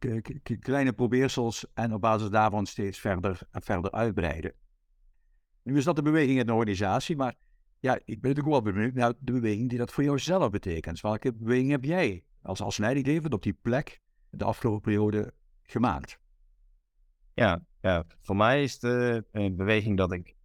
kleine 0.60 0.92
probeersels 0.92 1.66
en 1.74 1.94
op 1.94 2.00
basis 2.00 2.28
daarvan 2.28 2.66
steeds 2.66 2.98
verder 2.98 3.40
en 3.50 3.62
verder 3.62 3.90
uitbreiden. 3.90 4.52
Nu 5.62 5.76
is 5.76 5.84
dat 5.84 5.96
de 5.96 6.02
beweging 6.02 6.38
in 6.38 6.46
de 6.46 6.54
organisatie, 6.54 7.16
maar 7.16 7.34
ja, 7.80 7.94
ik 7.94 8.20
ben 8.20 8.30
natuurlijk 8.34 8.64
wel 8.64 8.72
benieuwd 8.72 8.94
naar 8.94 9.12
de 9.18 9.32
beweging 9.32 9.68
die 9.68 9.78
dat 9.78 9.92
voor 9.92 10.04
jou 10.04 10.18
zelf 10.18 10.50
betekent. 10.50 11.00
Welke 11.00 11.32
beweging 11.32 11.70
heb 11.70 11.84
jij 11.84 12.24
als, 12.42 12.60
als 12.60 12.76
leidinggevende 12.76 13.36
op 13.36 13.42
die 13.42 13.58
plek 13.62 14.00
de 14.30 14.44
afgelopen 14.44 14.80
periode 14.80 15.32
gemaakt? 15.62 16.18
Ja, 17.34 17.64
ja 17.80 18.04
voor 18.20 18.36
mij 18.36 18.62
is 18.62 18.78
de 18.78 19.24
beweging 19.32 19.96
dat 19.96 20.12
ik 20.12 20.36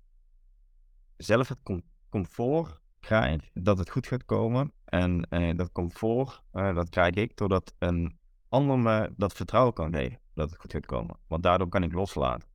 zelf 1.18 1.48
het 1.48 1.84
comfort 2.10 2.80
krijg, 3.00 3.50
dat 3.54 3.78
het 3.78 3.90
goed 3.90 4.08
gaat 4.08 4.26
komen. 4.26 4.72
En 4.86 5.22
eh, 5.30 5.56
dat 5.56 5.72
comfort, 5.72 6.42
uh, 6.54 6.76
dat 6.76 6.90
krijg 6.90 7.16
ik 7.16 7.38
doordat 7.38 7.74
een 7.80 8.20
ander 8.50 8.80
me 8.80 9.14
dat 9.18 9.34
vertrouwen 9.34 9.74
kan 9.74 9.94
geven 9.94 10.20
dat 10.34 10.50
het 10.50 10.60
goed 10.60 10.72
gaat 10.72 10.86
komen. 10.86 11.18
Want 11.28 11.44
daardoor 11.44 11.70
kan 11.70 11.84
ik 11.84 11.94
loslaten. 11.94 12.48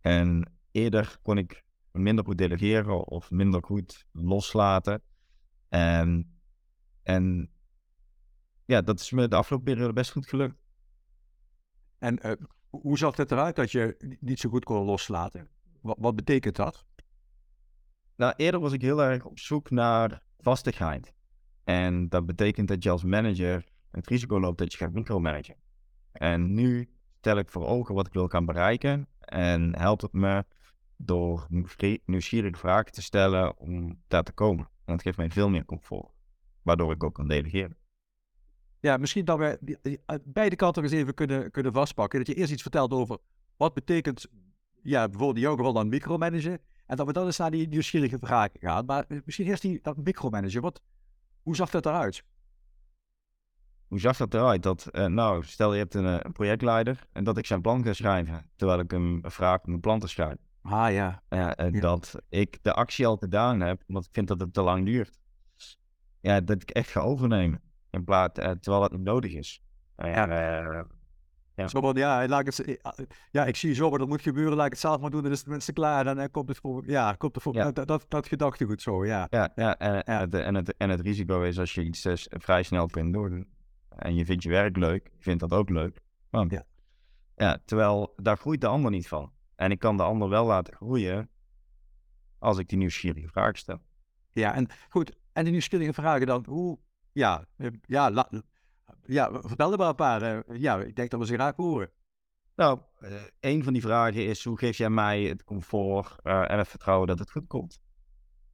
En 0.00 0.52
eerder 0.70 1.18
kon 1.22 1.38
ik 1.38 1.64
minder 1.98 2.24
goed 2.24 2.38
delegeren 2.38 3.06
of 3.06 3.30
minder 3.30 3.62
goed 3.62 4.06
loslaten. 4.12 5.02
En, 5.68 6.38
en 7.02 7.50
ja, 8.64 8.82
dat 8.82 9.00
is 9.00 9.10
me 9.10 9.28
de 9.28 9.36
afgelopen 9.36 9.72
periode 9.72 9.92
best 9.92 10.10
goed 10.10 10.26
gelukt. 10.26 10.56
En 11.98 12.26
uh, 12.26 12.32
hoe 12.70 12.98
zag 12.98 13.16
het 13.16 13.30
eruit 13.30 13.56
dat 13.56 13.70
je 13.70 14.16
niet 14.20 14.40
zo 14.40 14.50
goed 14.50 14.64
kon 14.64 14.84
loslaten? 14.84 15.48
Wat, 15.80 15.96
wat 16.00 16.16
betekent 16.16 16.56
dat? 16.56 16.86
Nou, 18.16 18.34
eerder 18.36 18.60
was 18.60 18.72
ik 18.72 18.82
heel 18.82 19.02
erg 19.02 19.24
op 19.24 19.38
zoek 19.38 19.70
naar 19.70 20.22
vastigheid. 20.38 21.14
En 21.64 22.08
dat 22.08 22.26
betekent 22.26 22.68
dat 22.68 22.82
je 22.82 22.90
als 22.90 23.04
manager 23.04 23.64
het 23.90 24.06
risico 24.06 24.40
loopt 24.40 24.58
dat 24.58 24.72
je 24.72 24.78
gaat 24.78 24.92
micromanagen. 24.92 25.56
En 26.12 26.54
nu 26.54 26.90
stel 27.18 27.38
ik 27.38 27.50
voor 27.50 27.66
ogen 27.66 27.94
wat 27.94 28.06
ik 28.06 28.12
wil 28.12 28.28
gaan 28.28 28.46
bereiken 28.46 29.08
en 29.20 29.78
helpt 29.78 30.02
het 30.02 30.12
me 30.12 30.44
door 30.96 31.46
nieuwsgierige 32.04 32.58
vragen 32.58 32.92
te 32.92 33.02
stellen 33.02 33.58
om 33.58 34.02
daar 34.08 34.22
te 34.22 34.32
komen. 34.32 34.64
En 34.64 34.92
dat 34.92 35.02
geeft 35.02 35.16
mij 35.16 35.30
veel 35.30 35.48
meer 35.48 35.64
comfort, 35.64 36.10
waardoor 36.62 36.92
ik 36.92 37.04
ook 37.04 37.14
kan 37.14 37.28
delegeren. 37.28 37.76
Ja, 38.80 38.96
misschien 38.96 39.24
dat 39.24 39.38
we 39.38 39.98
beide 40.24 40.56
kanten 40.56 40.82
eens 40.82 40.92
even 40.92 41.14
kunnen, 41.14 41.50
kunnen 41.50 41.72
vastpakken. 41.72 42.18
Dat 42.18 42.28
je 42.28 42.34
eerst 42.34 42.52
iets 42.52 42.62
vertelt 42.62 42.92
over 42.92 43.18
wat 43.56 43.74
betekent, 43.74 44.26
ja, 44.82 45.08
bijvoorbeeld 45.08 45.36
in 45.36 45.42
jouw 45.42 45.56
geval 45.56 45.72
dan 45.72 45.88
micromanagen. 45.88 46.60
En 46.86 46.96
dat 46.96 47.06
we 47.06 47.12
dan 47.12 47.24
eens 47.26 47.36
naar 47.36 47.50
die 47.50 47.68
nieuwsgierige 47.68 48.18
vragen 48.20 48.60
gaan. 48.60 48.84
Maar 48.84 49.04
misschien 49.24 49.46
eerst 49.46 49.62
die, 49.62 49.78
dat 49.82 49.96
micromanagen. 49.96 50.60
Wat, 50.62 50.82
hoe 51.42 51.56
zag 51.56 51.70
dat 51.70 51.86
eruit? 51.86 52.24
Hoe 53.88 54.00
zag 54.00 54.16
dat 54.16 54.34
eruit? 54.34 54.62
Dat, 54.62 54.88
uh, 54.92 55.06
nou, 55.06 55.44
stel 55.44 55.72
je 55.72 55.78
hebt 55.78 55.94
een, 55.94 56.06
eh, 56.06 56.18
een, 56.22 56.32
projectleider 56.32 57.06
en 57.12 57.24
dat 57.24 57.36
ik 57.36 57.46
zijn 57.46 57.60
plan 57.60 57.84
ga 57.84 57.92
schrijven, 57.92 58.50
terwijl 58.56 58.80
ik 58.80 58.90
hem 58.90 59.20
vraag 59.22 59.64
om 59.64 59.72
een 59.72 59.80
plan 59.80 60.00
te 60.00 60.08
schrijven. 60.08 60.45
Ah 60.68 60.92
ja. 60.92 61.22
ja 61.28 61.56
en 61.56 61.80
dat 61.80 62.14
ik 62.28 62.58
de 62.62 62.72
actie 62.72 63.06
al 63.06 63.16
gedaan 63.16 63.60
heb, 63.60 63.82
omdat 63.88 64.04
ik 64.04 64.10
vind 64.12 64.28
dat 64.28 64.40
het 64.40 64.52
te 64.52 64.62
lang 64.62 64.84
duurt. 64.84 65.18
Ja, 66.20 66.40
dat 66.40 66.62
ik 66.62 66.70
echt 66.70 66.90
ga 66.90 67.00
overnemen, 67.00 67.60
in 67.90 68.04
plaats, 68.04 68.40
uh, 68.40 68.50
terwijl 68.50 68.82
het 68.82 68.92
niet 68.92 69.02
nodig 69.02 69.32
is. 69.32 69.62
ja, 69.96 70.86
ja. 71.56 71.68
Zo 71.68 71.92
ja, 71.94 72.28
laat 72.28 72.56
het, 72.56 72.76
ja, 73.30 73.44
ik 73.44 73.56
zie 73.56 73.74
zo 73.74 73.90
wat 73.90 74.00
er 74.00 74.08
moet 74.08 74.22
gebeuren, 74.22 74.56
laat 74.56 74.66
ik 74.66 74.72
het 74.72 74.80
zelf 74.80 75.00
maar 75.00 75.10
doen, 75.10 75.22
dan 75.22 75.32
is 75.32 75.38
het 75.38 75.48
mensen 75.48 75.74
klaar, 75.74 76.04
dan 76.04 76.30
komt 76.30 76.48
het 76.48 76.58
voor, 76.58 76.82
ja, 76.86 77.12
komt 77.12 77.34
het 77.34 77.42
voor, 77.42 77.54
ja. 77.54 77.72
dat, 77.72 77.86
dat, 77.86 78.04
dat 78.08 78.28
gedachtegoed 78.28 78.82
zo, 78.82 79.06
ja. 79.06 79.26
Ja, 79.30 79.52
ja, 79.54 79.78
en, 79.78 80.04
en, 80.04 80.20
het, 80.20 80.34
en, 80.34 80.54
het, 80.54 80.76
en 80.76 80.90
het 80.90 81.00
risico 81.00 81.42
is 81.42 81.58
als 81.58 81.74
je 81.74 81.84
iets 81.84 82.06
vrij 82.28 82.62
snel 82.62 82.86
kunt 82.86 83.12
doen, 83.12 83.46
en 83.88 84.14
je 84.14 84.24
vindt 84.24 84.42
je 84.42 84.48
werk 84.48 84.76
leuk, 84.76 85.10
je 85.16 85.22
vindt 85.22 85.40
dat 85.40 85.52
ook 85.52 85.68
leuk. 85.68 86.00
Want, 86.30 86.50
ja. 86.50 86.64
ja, 87.36 87.58
terwijl 87.64 88.12
daar 88.16 88.36
groeit 88.36 88.60
de 88.60 88.66
ander 88.66 88.90
niet 88.90 89.08
van. 89.08 89.32
En 89.56 89.70
ik 89.70 89.78
kan 89.78 89.96
de 89.96 90.02
ander 90.02 90.28
wel 90.28 90.46
laten 90.46 90.74
groeien 90.74 91.30
als 92.38 92.58
ik 92.58 92.68
die 92.68 92.78
nieuwsgierige 92.78 93.28
vragen 93.28 93.58
stel. 93.58 93.80
Ja, 94.32 94.54
en 94.54 94.68
goed, 94.88 95.16
en 95.32 95.42
die 95.42 95.52
nieuwsgierige 95.52 95.92
vragen 95.92 96.26
dan, 96.26 96.44
hoe, 96.48 96.78
ja, 97.12 97.46
eh, 97.56 97.70
ja, 97.82 98.10
la, 98.10 98.30
ja 99.04 99.40
vertel 99.42 99.72
er 99.72 99.78
maar 99.78 99.88
een 99.88 99.94
paar. 99.94 100.22
Uh, 100.22 100.60
ja, 100.60 100.78
ik 100.78 100.96
denk 100.96 101.10
dat 101.10 101.20
we 101.20 101.26
ze 101.26 101.34
graag 101.34 101.56
horen. 101.56 101.90
Nou, 102.56 102.80
uh, 103.00 103.10
een 103.40 103.64
van 103.64 103.72
die 103.72 103.82
vragen 103.82 104.26
is, 104.26 104.44
hoe 104.44 104.58
geef 104.58 104.76
jij 104.76 104.90
mij 104.90 105.22
het 105.22 105.44
comfort 105.44 106.20
en 106.22 106.58
het 106.58 106.68
vertrouwen 106.68 107.06
dat 107.06 107.18
het 107.18 107.30
goed 107.30 107.46
komt? 107.46 107.80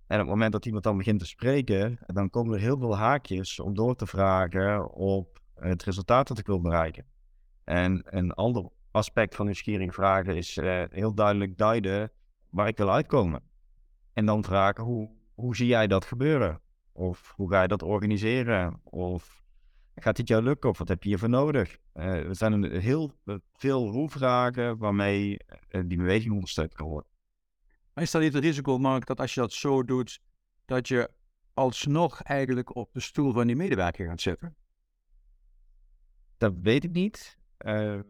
En 0.07 0.19
op 0.19 0.27
het 0.27 0.35
moment 0.35 0.53
dat 0.53 0.67
iemand 0.67 0.85
dan 0.85 0.97
begint 0.97 1.19
te 1.19 1.27
spreken, 1.27 1.99
dan 2.07 2.31
komen 2.31 2.55
er 2.55 2.61
heel 2.61 2.79
veel 2.79 2.97
haakjes 2.97 3.61
om 3.61 3.75
door 3.75 3.97
te 3.97 4.07
vragen 4.07 4.93
op 4.93 5.41
het 5.55 5.83
resultaat 5.83 6.29
dat 6.29 6.39
ik 6.39 6.47
wil 6.47 6.61
bereiken. 6.61 7.07
En 7.65 8.03
een 8.17 8.33
ander 8.33 8.71
aspect 8.93 9.35
van 9.35 9.45
nieuwsgierig 9.45 9.95
vragen 9.95 10.37
is 10.37 10.57
uh, 10.57 10.85
heel 10.91 11.15
duidelijk 11.15 11.59
duiden 11.59 12.13
waar 12.49 12.69
ik 12.69 12.77
wil 12.77 12.93
uitkomen. 12.93 13.43
En 14.13 14.27
dan 14.27 14.45
vragen, 14.45 14.85
hoe, 14.85 15.11
hoe 15.35 15.57
zie 15.57 15.67
jij 15.67 15.87
dat 15.87 16.05
gebeuren? 16.05 16.61
Of 16.93 17.33
hoe 17.37 17.51
ga 17.51 17.63
je 17.63 17.69
dat 17.69 17.83
organiseren? 17.83 18.81
Of 18.85 19.45
gaat 19.95 20.17
dit 20.17 20.29
jou 20.29 20.43
lukken? 20.43 20.71
Of 20.71 20.79
wat 20.79 20.89
heb 20.89 21.03
je 21.03 21.09
hiervoor 21.09 21.29
nodig? 21.29 21.79
Uh, 21.95 22.05
er 22.05 22.37
zijn 22.37 22.65
heel 22.65 23.13
veel 23.53 23.89
hoe-vragen 23.89 24.79
waarmee 24.79 25.39
uh, 25.71 25.83
die 25.87 25.99
beweging 25.99 26.33
ondersteund 26.33 26.75
kan 26.75 26.89
worden. 26.89 27.11
Maar 27.95 28.05
is 28.05 28.11
dat 28.11 28.23
niet 28.23 28.33
het 28.33 28.45
risico, 28.45 28.79
Mark, 28.79 29.07
dat 29.07 29.21
als 29.21 29.35
je 29.35 29.41
dat 29.41 29.53
zo 29.53 29.85
doet, 29.85 30.21
dat 30.65 30.89
je 30.89 31.11
alsnog 31.55 32.23
eigenlijk 32.23 32.75
op 32.77 32.93
de 32.93 33.01
stoel 33.01 33.33
van 33.33 33.47
die 33.47 33.57
medewerker 33.57 34.07
gaat 34.07 34.21
zitten? 34.21 34.57
Dat 36.37 36.53
weet 36.63 36.85
ik 36.85 36.93
niet. 36.93 37.39
Uh, 37.59 38.01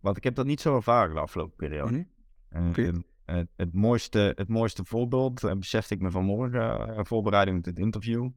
want 0.00 0.16
ik 0.16 0.24
heb 0.24 0.34
dat 0.34 0.46
niet 0.46 0.60
zo 0.60 0.76
ervaren 0.76 1.14
de 1.14 1.20
afgelopen 1.20 1.56
periode. 1.56 2.06
Mm 2.50 2.72
-hmm. 2.72 3.04
het, 3.24 3.48
het, 3.56 3.74
mooiste, 3.74 4.32
het 4.36 4.48
mooiste 4.48 4.84
voorbeeld 4.84 5.42
uh, 5.42 5.52
besefte 5.52 5.94
ik 5.94 6.00
me 6.00 6.10
vanmorgen 6.10 6.88
uh, 6.90 7.00
voorbereiding 7.02 7.58
op 7.58 7.64
dit 7.64 7.78
interview. 7.78 8.30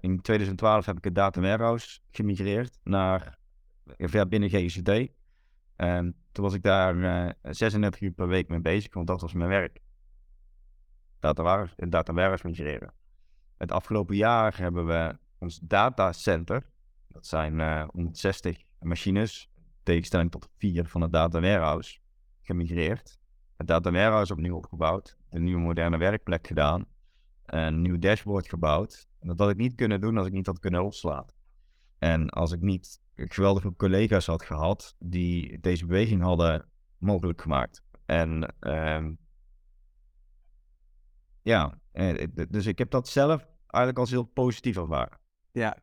In 0.00 0.20
2012 0.20 0.86
heb 0.86 0.96
ik 0.96 1.04
het 1.04 1.14
Data 1.14 1.40
Warehouse 1.40 2.00
gemigreerd 2.10 2.78
naar 2.82 3.38
ja, 3.96 4.26
binnen 4.26 4.48
GCD. 4.48 5.12
En 5.76 6.14
toen 6.32 6.44
was 6.44 6.54
ik 6.54 6.62
daar 6.62 7.34
36 7.42 8.00
uur 8.00 8.10
per 8.10 8.28
week 8.28 8.48
mee 8.48 8.60
bezig, 8.60 8.94
want 8.94 9.06
dat 9.06 9.20
was 9.20 9.32
mijn 9.32 9.48
werk 9.48 9.80
data, 11.20 11.68
data 11.76 12.12
warehouse 12.12 12.46
migreren. 12.46 12.92
Het 13.56 13.72
afgelopen 13.72 14.16
jaar 14.16 14.58
hebben 14.58 14.86
we 14.86 15.18
ons 15.38 15.58
datacenter, 15.62 16.70
dat 17.08 17.26
zijn 17.26 17.58
uh, 17.58 17.80
eh, 17.80 17.88
160 17.88 18.62
machines, 18.78 19.49
tegenstelling 19.82 20.30
tot 20.30 20.48
vier 20.58 20.88
van 20.88 21.00
het 21.00 21.12
data 21.12 21.40
warehouse, 21.40 21.98
gemigreerd. 22.42 23.18
Het 23.56 23.66
data 23.66 23.90
warehouse 23.90 24.32
opnieuw 24.32 24.56
opgebouwd, 24.56 25.16
een 25.30 25.44
nieuwe 25.44 25.60
moderne 25.60 25.98
werkplek 25.98 26.46
gedaan, 26.46 26.84
een 27.44 27.82
nieuw 27.82 27.98
dashboard 27.98 28.48
gebouwd. 28.48 29.08
Dat 29.20 29.38
had 29.38 29.50
ik 29.50 29.56
niet 29.56 29.74
kunnen 29.74 30.00
doen 30.00 30.18
als 30.18 30.26
ik 30.26 30.32
niet 30.32 30.46
had 30.46 30.58
kunnen 30.58 30.84
opslaan. 30.84 31.26
En 31.98 32.28
als 32.28 32.52
ik 32.52 32.60
niet 32.60 33.00
geweldige 33.14 33.76
collega's 33.76 34.26
had 34.26 34.42
gehad 34.42 34.94
die 34.98 35.60
deze 35.60 35.86
beweging 35.86 36.22
hadden 36.22 36.68
mogelijk 36.98 37.42
gemaakt. 37.42 37.82
En 38.06 38.54
uh, 38.60 39.08
ja, 41.42 41.78
eh, 41.92 42.26
dus 42.48 42.66
ik 42.66 42.78
heb 42.78 42.90
dat 42.90 43.08
zelf 43.08 43.46
eigenlijk 43.66 43.98
als 43.98 44.10
heel 44.10 44.24
positief 44.24 44.76
ervaren. 44.76 45.18
Ja, 45.52 45.76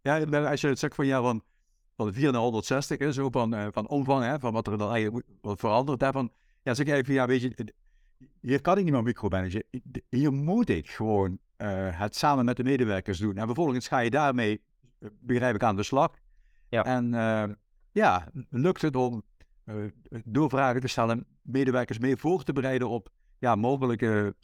ja 0.00 0.48
als 0.50 0.60
je 0.60 0.68
het 0.68 0.78
zegt 0.78 0.94
van 0.94 1.06
ja, 1.06 1.20
van, 1.20 1.44
van 2.02 2.12
de 2.12 2.20
4 2.20 2.32
naar 2.32 2.40
160, 2.40 2.98
hè, 2.98 3.12
zo 3.12 3.30
van, 3.30 3.54
uh, 3.54 3.66
van 3.70 3.88
omvang, 3.88 4.24
hè, 4.24 4.38
van 4.38 4.52
wat 4.52 4.66
er 4.66 4.78
dan 4.78 4.90
eigenlijk 4.92 5.26
wordt 5.40 5.60
veranderd, 5.60 6.00
daarvan, 6.00 6.30
ja, 6.62 6.74
zeg 6.74 6.86
ik 6.86 7.04
van 7.04 7.14
ja, 7.14 7.26
weet 7.26 7.40
je, 7.40 7.74
hier 8.40 8.60
kan 8.60 8.78
ik 8.78 8.84
niet 8.84 8.92
meer 8.92 9.02
micromanagen. 9.02 9.64
Hier 10.08 10.32
moet 10.32 10.68
ik 10.68 10.90
gewoon 10.90 11.30
uh, 11.30 11.68
het 11.98 12.16
samen 12.16 12.44
met 12.44 12.56
de 12.56 12.64
medewerkers 12.64 13.18
doen. 13.18 13.36
En 13.36 13.46
vervolgens 13.46 13.88
ga 13.88 13.98
je 13.98 14.10
daarmee, 14.10 14.62
begrijp 15.20 15.54
ik, 15.54 15.62
aan 15.62 15.76
de 15.76 15.82
slag. 15.82 16.14
Ja. 16.68 16.84
En 16.84 17.12
uh, 17.12 17.44
ja, 17.92 18.28
lukt 18.50 18.82
het 18.82 18.96
om 18.96 19.22
door 20.24 20.48
vragen 20.48 20.80
te 20.80 20.88
stellen 20.88 21.26
medewerkers 21.42 21.98
mee 21.98 22.16
voor 22.16 22.44
te 22.44 22.52
bereiden 22.52 22.88
op 22.88 23.08
ja, 23.38 23.54
mogelijke 23.54 24.34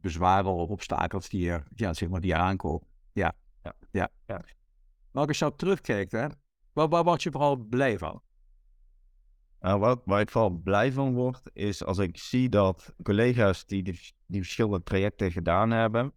bezwaren 0.00 0.52
of 0.52 0.68
obstakels 0.68 1.28
die 1.28 1.50
er, 1.50 1.64
ja, 1.74 1.92
zeg 1.92 2.08
maar, 2.08 2.20
die 2.20 2.32
er 2.32 2.38
aankomen. 2.38 2.86
Ja, 3.12 3.32
ja, 3.62 3.74
ja. 3.90 4.08
ja. 4.26 4.44
Maar 5.10 5.26
als 5.26 5.38
je 5.38 5.56
terugkijkt, 5.56 6.12
hè, 6.12 6.26
waar, 6.74 6.88
waar 6.88 7.04
word 7.04 7.22
je 7.22 7.30
vooral 7.30 7.56
blij 7.56 7.98
van? 7.98 8.22
Nou, 9.64 9.80
wat, 9.80 10.02
waar 10.04 10.20
ik 10.20 10.30
vooral 10.30 10.50
blij 10.50 10.92
van 10.92 11.14
word, 11.14 11.50
is 11.52 11.84
als 11.84 11.98
ik 11.98 12.18
zie 12.18 12.48
dat 12.48 12.94
collega's 13.02 13.66
die 13.66 13.82
die, 14.26 14.42
verschillende 14.42 14.82
trajecten 14.82 15.32
gedaan 15.32 15.70
hebben, 15.70 16.12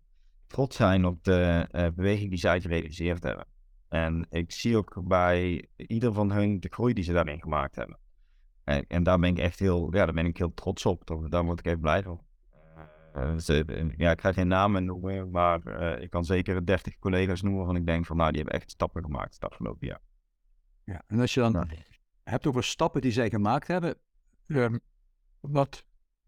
trots 0.48 0.76
zijn 0.76 1.06
op 1.06 1.24
de 1.24 1.68
uh, 1.72 1.88
beweging 1.96 2.30
die 2.30 2.40
zij 2.40 2.62
gerealiseerd 2.62 3.24
hebben. 3.24 3.46
En 3.88 4.28
ik 4.30 4.52
zie 4.52 4.78
ook 4.78 5.02
bij 5.04 5.68
ieder 5.76 6.14
van 6.14 6.32
hun 6.32 6.60
de 6.60 6.70
groei 6.70 6.94
die 6.94 7.04
ze 7.04 7.14
daarin 7.14 7.42
gemaakt 7.42 7.76
hebben. 7.76 7.98
En, 8.64 8.86
en 8.88 9.04
daar 9.04 9.20
ben 9.20 9.30
ik 9.30 9.40
echt 9.40 9.60
heel, 9.60 9.94
ja, 9.94 10.06
daar 10.06 10.14
ben 10.14 10.26
ik 10.26 10.38
heel 10.38 10.54
trots 10.54 10.86
op. 10.86 11.30
Daar 11.30 11.44
word 11.44 11.60
ik 11.60 11.66
even 11.66 11.80
blij 11.80 12.04
van. 12.04 12.22
Uh, 13.16 13.90
ja, 13.98 14.12
ik 14.12 14.22
ga 14.22 14.34
geen 14.34 14.48
namen 14.48 14.86
noemen, 14.86 15.32
maar 15.32 15.82
ik 16.02 16.10
kan 16.10 16.26
zeker 16.26 16.66
30 16.66 17.00
collega's 17.00 17.42
noemen 17.42 17.60
waarvan 17.60 17.82
ik 17.82 17.86
denk 17.86 18.06
van 18.06 18.18
nou, 18.18 18.32
die 18.32 18.42
hebben 18.42 18.60
echt 18.60 18.72
stappen 18.72 19.04
gemaakt 19.04 19.34
het 19.34 19.52
afgelopen 19.52 19.88
jaar. 19.88 20.02
Ja, 20.92 21.02
en 21.08 21.20
als 21.20 21.34
je 21.34 21.40
dan 21.40 21.52
nou. 21.52 21.68
hebt 22.24 22.48
over 22.48 22.64
stappen 22.64 23.02
die 23.02 23.12
zij 23.12 23.30
gemaakt 23.30 23.68
hebben, 23.68 23.98
um, 24.48 24.80
wat, 25.40 25.84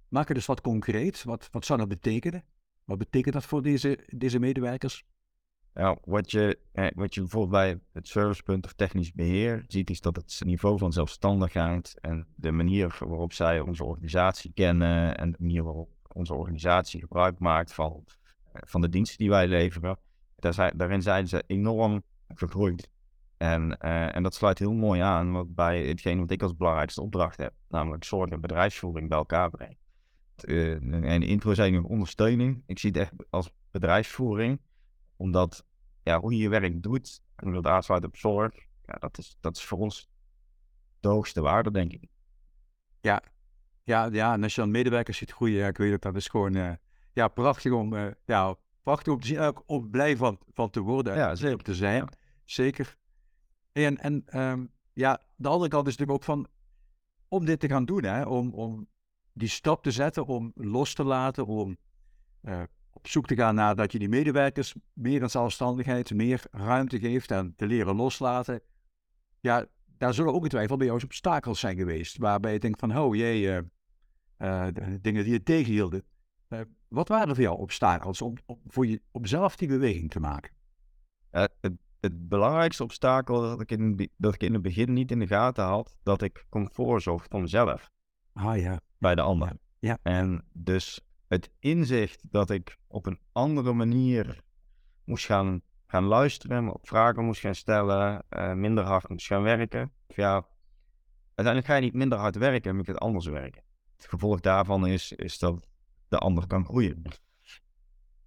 maak 0.07 0.27
je 0.27 0.33
dus 0.33 0.45
wat 0.45 0.61
concreet. 0.61 1.23
Wat, 1.23 1.49
wat 1.51 1.65
zou 1.65 1.79
dat 1.79 1.87
betekenen? 1.87 2.43
Wat 2.85 2.97
betekent 2.97 3.33
dat 3.33 3.45
voor 3.45 3.61
deze, 3.61 3.99
deze 4.07 4.39
medewerkers? 4.39 5.03
Ja, 5.73 5.97
wat 6.03 6.31
je, 6.31 6.59
eh, 6.71 6.87
wat 6.95 7.13
je 7.13 7.21
bijvoorbeeld 7.21 7.51
bij 7.51 7.79
het 7.91 8.07
servicepunt 8.07 8.65
of 8.65 8.73
technisch 8.73 9.13
beheer 9.13 9.63
ziet, 9.67 9.89
is 9.89 10.01
dat 10.01 10.15
het 10.15 10.41
niveau 10.45 10.77
van 10.77 10.93
zelfstandigheid 10.93 11.97
en 12.01 12.27
de 12.35 12.51
manier 12.51 12.97
waarop 12.99 13.33
zij 13.33 13.59
onze 13.59 13.83
organisatie 13.83 14.51
kennen 14.53 15.17
en 15.17 15.31
de 15.31 15.37
manier 15.39 15.63
waarop 15.63 15.89
onze 16.13 16.33
organisatie 16.33 16.99
gebruik 16.99 17.39
maakt 17.39 17.73
van, 17.73 18.05
eh, 18.51 18.61
van 18.65 18.81
de 18.81 18.89
diensten 18.89 19.17
die 19.17 19.29
wij 19.29 19.47
leveren. 19.47 19.99
Daar 20.35 20.53
zijn, 20.53 20.77
daarin 20.77 21.01
zijn 21.01 21.27
ze 21.27 21.43
enorm 21.47 22.03
gegroeid. 22.27 22.89
En, 23.39 23.77
uh, 23.81 24.15
en 24.15 24.23
dat 24.23 24.33
sluit 24.33 24.59
heel 24.59 24.73
mooi 24.73 25.01
aan 25.01 25.31
wat 25.31 25.55
bij 25.55 25.87
hetgeen 25.87 26.19
wat 26.19 26.31
ik 26.31 26.41
als 26.41 26.55
belangrijkste 26.55 27.01
opdracht 27.01 27.37
heb, 27.37 27.53
namelijk 27.67 28.03
zorg 28.03 28.29
en 28.29 28.41
bedrijfsvoering 28.41 29.09
bij 29.09 29.17
elkaar 29.17 29.49
brengen. 29.49 29.77
Uh, 30.45 30.73
en 31.13 31.21
intro 31.21 31.53
zijn 31.53 31.73
nog 31.73 31.83
ondersteuning. 31.83 32.63
Ik 32.65 32.79
zie 32.79 32.89
het 32.89 32.99
echt 32.99 33.11
als 33.29 33.51
bedrijfsvoering, 33.71 34.61
omdat 35.15 35.65
ja, 36.03 36.19
hoe 36.19 36.31
je 36.31 36.37
je 36.37 36.49
werk 36.49 36.83
doet 36.83 37.21
en 37.35 37.45
hoe 37.45 37.61
dat 37.61 37.71
aansluit 37.71 38.05
op 38.05 38.17
zorg, 38.17 38.53
ja, 38.85 38.93
dat, 38.93 39.17
is, 39.17 39.37
dat 39.39 39.55
is 39.55 39.63
voor 39.63 39.77
ons 39.77 40.09
de 40.99 41.07
hoogste 41.07 41.41
waarde, 41.41 41.71
denk 41.71 41.93
ik. 41.93 42.09
Ja, 43.01 43.21
ja, 43.83 44.09
ja, 44.11 44.33
en 44.33 44.43
als 44.43 44.55
je 44.55 44.61
dan 44.61 44.71
medewerkers 44.71 45.17
ziet 45.17 45.31
groeien, 45.31 45.57
ja, 45.57 45.67
ik 45.67 45.77
weet 45.77 45.93
ook, 45.93 46.01
dat 46.01 46.15
is 46.15 46.27
gewoon, 46.27 46.55
uh, 46.55 46.71
ja, 47.13 47.27
prachtig 47.27 47.71
om, 47.71 47.95
ja, 48.25 48.55
prachtig 48.83 49.13
om 49.13 49.19
te 49.19 49.27
zien. 49.27 49.39
Ook 49.39 49.63
om 49.65 49.89
blij 49.89 50.17
van, 50.17 50.39
van 50.53 50.69
te 50.69 50.79
worden. 50.79 51.15
Ja, 51.15 51.35
zeker. 51.35 51.63
te 51.63 51.75
zijn. 51.75 52.09
Zeker. 52.45 52.97
En, 53.85 53.97
en 53.97 54.41
um, 54.41 54.71
ja, 54.93 55.21
de 55.35 55.47
andere 55.47 55.69
kant 55.69 55.87
is 55.87 55.97
natuurlijk 55.97 56.19
ook 56.19 56.35
van, 56.35 56.47
om 57.27 57.45
dit 57.45 57.59
te 57.59 57.67
gaan 57.67 57.85
doen, 57.85 58.03
hè, 58.03 58.23
om, 58.23 58.53
om 58.53 58.87
die 59.33 59.47
stap 59.47 59.83
te 59.83 59.91
zetten, 59.91 60.25
om 60.25 60.51
los 60.55 60.93
te 60.93 61.03
laten, 61.03 61.45
om 61.45 61.77
uh, 62.41 62.61
op 62.91 63.07
zoek 63.07 63.27
te 63.27 63.35
gaan 63.35 63.55
naar 63.55 63.75
dat 63.75 63.91
je 63.91 63.99
die 63.99 64.09
medewerkers 64.09 64.75
meer 64.93 65.21
een 65.23 65.29
zelfstandigheid, 65.29 66.13
meer 66.13 66.43
ruimte 66.51 66.99
geeft 66.99 67.31
en 67.31 67.53
te 67.55 67.67
leren 67.67 67.95
loslaten. 67.95 68.61
Ja, 69.39 69.65
daar 69.97 70.13
zullen 70.13 70.33
ook 70.33 70.43
in 70.43 70.49
twijfel 70.49 70.77
bij 70.77 70.87
jou 70.87 71.03
obstakels 71.03 71.59
zijn 71.59 71.77
geweest. 71.77 72.17
Waarbij 72.17 72.53
je 72.53 72.59
denkt 72.59 72.79
van, 72.79 72.97
oh 72.97 73.15
jee, 73.15 73.41
uh, 73.41 73.59
uh, 74.37 74.67
dingen 75.01 75.23
die 75.23 75.33
je 75.33 75.43
tegenhielden. 75.43 76.03
Wat 76.87 77.07
waren 77.07 77.35
voor 77.35 77.43
jou 77.43 77.59
obstakels 77.59 78.21
om, 78.21 78.37
om, 78.45 78.59
voor 78.67 78.87
je, 78.87 79.01
om 79.11 79.25
zelf 79.25 79.55
die 79.55 79.67
beweging 79.67 80.09
te 80.09 80.19
maken? 80.19 80.51
Het, 81.99 82.29
belangrijkste 82.29 82.83
obstakel 82.83 83.41
dat 83.41 83.61
ik, 83.61 83.71
in, 83.71 84.09
dat 84.17 84.33
ik 84.33 84.43
in 84.43 84.53
het 84.53 84.61
begin 84.61 84.93
niet 84.93 85.11
in 85.11 85.19
de 85.19 85.27
gaten 85.27 85.63
had, 85.63 85.97
dat 86.03 86.21
ik 86.21 86.45
comfort 86.49 87.01
zocht 87.01 87.27
van 87.29 87.41
mezelf. 87.41 87.91
Ah 88.33 88.57
ja. 88.57 88.79
Bij 88.97 89.15
de 89.15 89.21
ander. 89.21 89.51
Ja. 89.79 89.97
En 90.01 90.45
dus 90.51 91.01
het 91.27 91.49
inzicht 91.59 92.31
dat 92.31 92.49
ik 92.49 92.77
op 92.87 93.05
een 93.05 93.19
andere 93.31 93.73
manier 93.73 94.43
moest 95.03 95.25
gaan, 95.25 95.61
gaan 95.87 96.03
luisteren, 96.03 96.73
op 96.73 96.87
vragen 96.87 97.25
moest 97.25 97.41
gaan 97.41 97.55
stellen, 97.55 98.23
uh, 98.29 98.53
minder 98.53 98.83
hard 98.83 99.09
moest 99.09 99.27
gaan 99.27 99.41
werken. 99.41 99.91
Of 100.07 100.15
ja, 100.15 100.47
uiteindelijk 101.35 101.65
ga 101.65 101.75
je 101.75 101.81
niet 101.81 101.93
minder 101.93 102.17
hard 102.17 102.35
werken, 102.35 102.75
maar 102.75 102.85
je 102.85 102.91
het 102.91 102.99
anders 102.99 103.25
werken. 103.25 103.63
Het 103.95 104.07
gevolg 104.07 104.39
daarvan 104.39 104.87
is, 104.87 105.11
is 105.11 105.39
dat 105.39 105.67
de 106.07 106.17
ander 106.17 106.47
kan 106.47 106.65
groeien. 106.65 107.01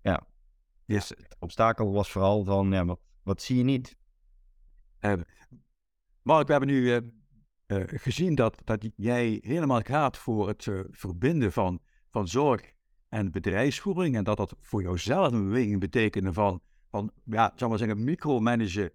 Ja. 0.03 0.27
Dus 0.87 1.09
het 1.09 1.37
obstakel 1.39 1.93
was 1.93 2.11
vooral 2.11 2.45
van, 2.45 2.71
ja, 2.71 2.85
wat, 2.85 3.01
wat 3.23 3.43
zie 3.43 3.57
je 3.57 3.63
niet? 3.63 3.97
Uh, 5.01 5.13
Mark, 6.23 6.47
we 6.47 6.53
hebben 6.53 6.71
nu 6.71 6.81
uh, 6.81 6.97
uh, 7.67 7.83
gezien 7.87 8.35
dat, 8.35 8.61
dat 8.65 8.89
jij 8.97 9.39
helemaal 9.43 9.81
gaat 9.81 10.17
voor 10.17 10.49
het 10.49 10.71
verbinden 10.91 11.53
van, 11.53 11.81
van 12.11 12.29
zorg 12.29 12.73
en 13.09 13.31
bedrijfsvoering. 13.31 14.17
En 14.17 14.25
dat 14.25 14.37
dat 14.37 14.55
voor 14.61 14.83
jouzelf 14.83 15.33
een 15.33 15.45
beweging 15.45 15.81
betekende 15.81 16.33
van, 16.33 16.61
van 16.91 17.13
ja, 17.25 17.53
zal 17.57 17.69
maar 17.69 17.79
zeggen, 17.79 18.05
micromanagen. 18.05 18.91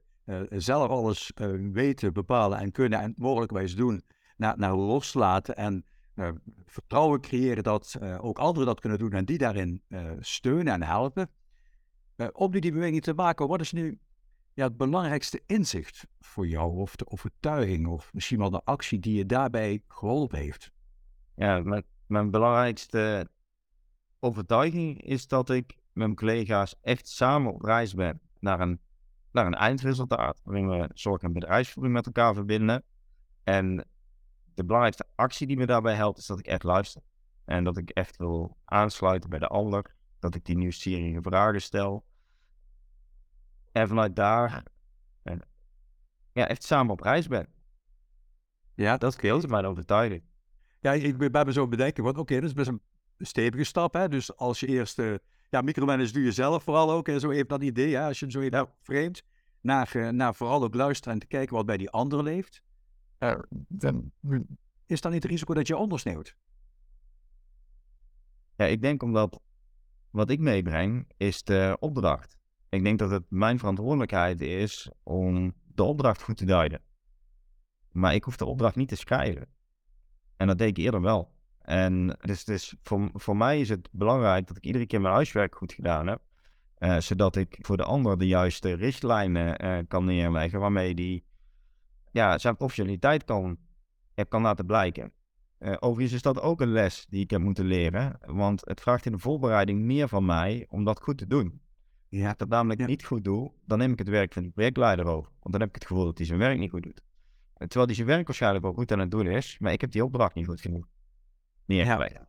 Zelf 0.49 0.89
alles 0.89 1.31
weten, 1.71 2.13
bepalen 2.13 2.59
en 2.59 2.71
kunnen 2.71 2.99
en 2.99 3.13
mogelijkwijs 3.17 3.75
doen. 3.75 4.03
Naar, 4.37 4.57
naar 4.57 4.75
loslaten 4.75 5.55
en 5.55 5.85
vertrouwen 6.65 7.21
creëren 7.21 7.63
dat 7.63 7.99
ook 8.19 8.39
anderen 8.39 8.67
dat 8.67 8.79
kunnen 8.79 8.99
doen 8.99 9.11
en 9.11 9.25
die 9.25 9.37
daarin 9.37 9.81
steunen 10.19 10.73
en 10.73 10.83
helpen. 10.83 11.29
om 12.31 12.51
die, 12.51 12.61
die 12.61 12.71
beweging 12.71 13.01
te 13.01 13.13
maken, 13.13 13.47
wat 13.47 13.61
is 13.61 13.71
nu 13.71 13.99
ja, 14.57 14.63
het 14.63 14.77
belangrijkste 14.77 15.41
inzicht 15.45 16.07
voor 16.19 16.47
jou? 16.47 16.77
Of 16.77 16.95
de 16.95 17.09
overtuiging 17.09 17.87
of 17.87 18.13
misschien 18.13 18.37
wel 18.37 18.49
de 18.49 18.61
actie 18.63 18.99
die 18.99 19.17
je 19.17 19.25
daarbij 19.25 19.81
geholpen 19.87 20.39
heeft? 20.39 20.71
Ja, 21.35 21.81
mijn, 22.07 22.31
belangrijkste 22.31 23.29
overtuiging 24.19 25.01
is 25.01 25.27
dat 25.27 25.49
ik 25.49 25.67
met 25.75 25.83
mijn 25.93 26.15
collega's 26.15 26.75
echt 26.81 27.07
samen 27.07 27.53
op 27.53 27.61
reis 27.61 27.93
ben 27.93 28.21
naar 28.39 28.59
een, 28.59 28.79
naar 29.31 29.45
een 29.45 29.55
eindresultaat. 29.55 30.41
Waarin 30.43 30.69
we 30.69 30.89
zorg 30.93 31.21
en 31.21 31.33
bedrijfsvoering 31.33 31.95
met 31.95 32.05
elkaar 32.05 32.33
verbinden. 32.33 32.83
En 33.43 33.75
de 34.53 34.63
belangrijkste 34.63 35.05
actie 35.15 35.47
die 35.47 35.57
me 35.57 35.65
daarbij 35.65 35.95
helpt, 35.95 36.17
is 36.17 36.25
dat 36.25 36.39
ik 36.39 36.47
echt 36.47 36.63
luister. 36.63 37.01
En 37.45 37.63
dat 37.63 37.77
ik 37.77 37.89
echt 37.89 38.17
wil 38.17 38.57
aansluiten 38.65 39.29
bij 39.29 39.39
de 39.39 39.47
ander. 39.47 39.95
Dat 40.19 40.35
ik 40.35 40.45
die 40.45 40.57
nieuwsgierige 40.57 41.21
vragen 41.21 41.61
stel. 41.61 42.05
En 43.77 43.87
vanuit 43.87 44.15
daar 44.15 44.63
ja, 46.33 46.47
echt 46.47 46.63
samen 46.63 46.91
op 46.91 46.99
reis 46.99 47.27
ben. 47.27 47.47
Ja, 48.75 48.97
dat 48.97 49.23
is 49.23 49.45
mijn 49.45 49.65
overtuiging. 49.65 50.23
Ja, 50.79 50.93
ik 50.93 51.17
ben 51.17 51.31
bij 51.31 51.45
me 51.45 51.51
zo 51.51 51.67
bedenken, 51.67 52.03
want 52.03 52.17
oké, 52.17 52.33
dat 52.33 52.43
is 52.43 52.53
best 52.53 52.67
een 52.67 52.81
stevige 53.17 53.63
stap. 53.63 53.93
Hè? 53.93 54.09
Dus 54.09 54.35
als 54.35 54.59
je 54.59 54.67
eerst, 54.67 54.99
uh, 54.99 55.15
ja, 55.49 55.61
micromanage 55.61 56.13
doe 56.13 56.23
je 56.23 56.31
zelf 56.31 56.63
vooral 56.63 56.91
ook. 56.91 57.07
En 57.07 57.19
zo 57.19 57.31
even 57.31 57.47
dat 57.47 57.61
idee, 57.61 57.95
hè? 57.95 58.05
als 58.05 58.19
je 58.19 58.31
zo 58.31 58.39
even 58.39 58.69
vreemd 58.81 59.23
naar, 59.61 59.95
uh, 59.95 60.09
naar 60.09 60.35
vooral 60.35 60.63
ook 60.63 60.75
luisteren 60.75 61.13
en 61.13 61.19
te 61.19 61.27
kijken 61.27 61.55
wat 61.55 61.65
bij 61.65 61.77
die 61.77 61.89
ander 61.89 62.23
leeft. 62.23 62.61
Uh, 63.19 63.39
dan 63.67 64.11
is 64.85 65.01
dan 65.01 65.11
niet 65.11 65.23
het 65.23 65.31
risico 65.31 65.53
dat 65.53 65.67
je 65.67 65.77
ondersneeuwt? 65.77 66.35
Ja, 68.55 68.65
ik 68.65 68.81
denk 68.81 69.03
omdat 69.03 69.41
wat 70.09 70.29
ik 70.29 70.39
meebreng 70.39 71.11
is 71.17 71.43
de 71.43 71.77
opdracht. 71.79 72.36
Ik 72.69 72.83
denk 72.83 72.99
dat 72.99 73.09
het 73.09 73.23
mijn 73.29 73.59
verantwoordelijkheid 73.59 74.41
is 74.41 74.89
om 75.03 75.53
de 75.65 75.83
opdracht 75.83 76.21
goed 76.21 76.37
te 76.37 76.45
duiden. 76.45 76.81
Maar 77.91 78.13
ik 78.13 78.23
hoef 78.23 78.37
de 78.37 78.45
opdracht 78.45 78.75
niet 78.75 78.89
te 78.89 78.95
schrijven. 78.95 79.47
En 80.37 80.47
dat 80.47 80.57
deed 80.57 80.77
ik 80.77 80.77
eerder 80.77 81.01
wel. 81.01 81.35
En 81.61 82.17
dus, 82.21 82.45
dus 82.45 82.75
voor, 82.81 83.09
voor 83.13 83.37
mij 83.37 83.59
is 83.59 83.69
het 83.69 83.89
belangrijk 83.91 84.47
dat 84.47 84.57
ik 84.57 84.65
iedere 84.65 84.85
keer 84.85 85.01
mijn 85.01 85.13
huiswerk 85.13 85.55
goed 85.55 85.73
gedaan 85.73 86.07
heb. 86.07 86.21
Uh, 86.79 86.99
zodat 86.99 87.35
ik 87.35 87.57
voor 87.61 87.77
de 87.77 87.83
ander 87.83 88.17
de 88.17 88.27
juiste 88.27 88.73
richtlijnen 88.73 89.65
uh, 89.65 89.77
kan 89.87 90.05
neerleggen 90.05 90.59
waarmee 90.59 90.95
die 90.95 91.23
ja, 92.11 92.37
zijn 92.37 92.57
professionaliteit 92.57 93.23
kan, 93.23 93.57
kan 94.29 94.41
laten 94.41 94.65
blijken. 94.65 95.11
Overigens 95.79 96.13
is 96.13 96.21
dat 96.21 96.41
ook 96.41 96.61
een 96.61 96.71
les 96.71 97.05
die 97.09 97.23
ik 97.23 97.29
heb 97.29 97.41
moeten 97.41 97.65
leren, 97.65 98.17
want 98.25 98.61
het 98.65 98.81
vraagt 98.81 99.05
in 99.05 99.11
de 99.11 99.17
voorbereiding 99.17 99.81
meer 99.81 100.07
van 100.07 100.25
mij 100.25 100.65
om 100.69 100.83
dat 100.83 101.01
goed 101.01 101.17
te 101.17 101.27
doen. 101.27 101.61
Ja. 102.09 102.23
Als 102.23 102.31
ik 102.31 102.37
dat 102.37 102.49
namelijk 102.49 102.87
niet 102.87 103.05
goed 103.05 103.23
doe, 103.23 103.51
dan 103.65 103.77
neem 103.77 103.91
ik 103.91 103.99
het 103.99 104.09
werk 104.09 104.33
van 104.33 104.43
de 104.43 104.49
projectleider 104.49 105.05
over. 105.05 105.31
Want 105.39 105.51
dan 105.51 105.59
heb 105.59 105.69
ik 105.69 105.75
het 105.75 105.85
gevoel 105.85 106.05
dat 106.05 106.17
hij 106.17 106.27
zijn 106.27 106.39
werk 106.39 106.59
niet 106.59 106.69
goed 106.69 106.83
doet. 106.83 107.01
Terwijl 107.57 107.85
hij 107.85 107.95
zijn 107.95 108.07
werk 108.07 108.27
waarschijnlijk 108.27 108.63
wel 108.63 108.73
goed 108.73 108.91
aan 108.91 108.99
het 108.99 109.11
doen 109.11 109.27
is, 109.27 109.57
maar 109.59 109.71
ik 109.71 109.81
heb 109.81 109.91
die 109.91 110.03
opdracht 110.03 110.35
niet 110.35 110.45
goed 110.45 110.61
genoeg 110.61 110.87
ja. 111.67 112.27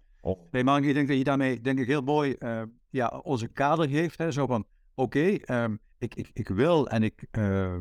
Nee, 0.51 0.65
maar 0.65 0.83
ik 0.83 0.95
denk 0.95 1.09
dat 1.09 1.17
je 1.17 1.25
daarmee 1.25 1.61
denk 1.61 1.79
ik 1.79 1.87
heel 1.87 2.03
mooi 2.03 2.37
uh, 2.39 2.63
ja, 2.91 3.09
onze 3.23 3.49
kader 3.49 3.89
geeft. 3.89 4.19
Hè, 4.19 4.31
zo 4.31 4.47
van, 4.47 4.67
oké, 4.95 5.35
ehm, 5.35 5.77
ik, 5.99 6.15
ik, 6.15 6.31
ik 6.33 6.49
wil 6.49 6.89
en 6.89 7.03
ik 7.03 7.27
uh, 7.33 7.77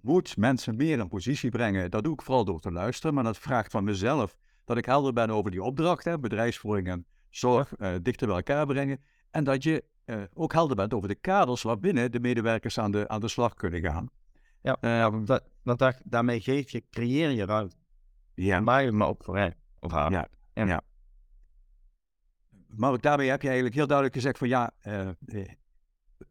moet 0.00 0.36
mensen 0.36 0.76
meer 0.76 0.98
in 0.98 1.08
positie 1.08 1.50
brengen. 1.50 1.90
Dat 1.90 2.04
doe 2.04 2.12
ik 2.12 2.22
vooral 2.22 2.44
door 2.44 2.60
te 2.60 2.72
luisteren, 2.72 3.14
maar 3.14 3.24
dat 3.24 3.38
vraagt 3.38 3.70
van 3.70 3.84
mezelf 3.84 4.36
dat 4.64 4.76
ik 4.76 4.84
helder 4.84 5.12
ben 5.12 5.30
over 5.30 5.50
die 5.50 5.62
opdracht, 5.62 6.04
hè, 6.04 6.18
bedrijfsvoering 6.18 6.88
en 6.88 7.06
zorg, 7.30 7.72
uh, 7.78 7.94
dichter 8.02 8.26
bij 8.26 8.36
elkaar 8.36 8.66
brengen. 8.66 9.00
En 9.30 9.44
dat 9.44 9.62
je 9.62 9.84
ook 10.34 10.52
helder 10.52 10.76
bent 10.76 10.94
over 10.94 11.08
de 11.08 11.14
kaders 11.14 11.62
waarbinnen 11.62 12.12
de 12.12 12.20
medewerkers 12.20 12.78
aan 12.78 12.90
de, 12.90 13.08
aan 13.08 13.20
de 13.20 13.28
slag 13.28 13.54
kunnen 13.54 13.80
gaan. 13.80 14.10
Ja, 14.60 14.76
ehm, 14.80 15.24
dat, 15.24 15.44
dat, 15.62 16.00
daarmee 16.04 16.40
geef 16.40 16.70
je, 16.70 16.84
creëer 16.90 17.30
je 17.30 17.44
ruimte. 17.44 17.76
Ja. 18.34 18.60
Maar, 18.60 18.94
maar 18.94 19.08
ook 19.08 19.24
voor 19.24 19.36
hen 19.36 19.54
of 19.80 19.90
haar. 19.90 20.10
Ja. 20.10 20.28
En, 20.52 20.66
ja. 20.66 20.82
Maar 22.66 22.92
ook 22.92 23.02
daarbij 23.02 23.26
heb 23.26 23.40
je 23.40 23.46
eigenlijk 23.46 23.76
heel 23.76 23.86
duidelijk 23.86 24.16
gezegd 24.16 24.38
van 24.38 24.48
ja, 24.48 24.70
uh, 24.82 25.08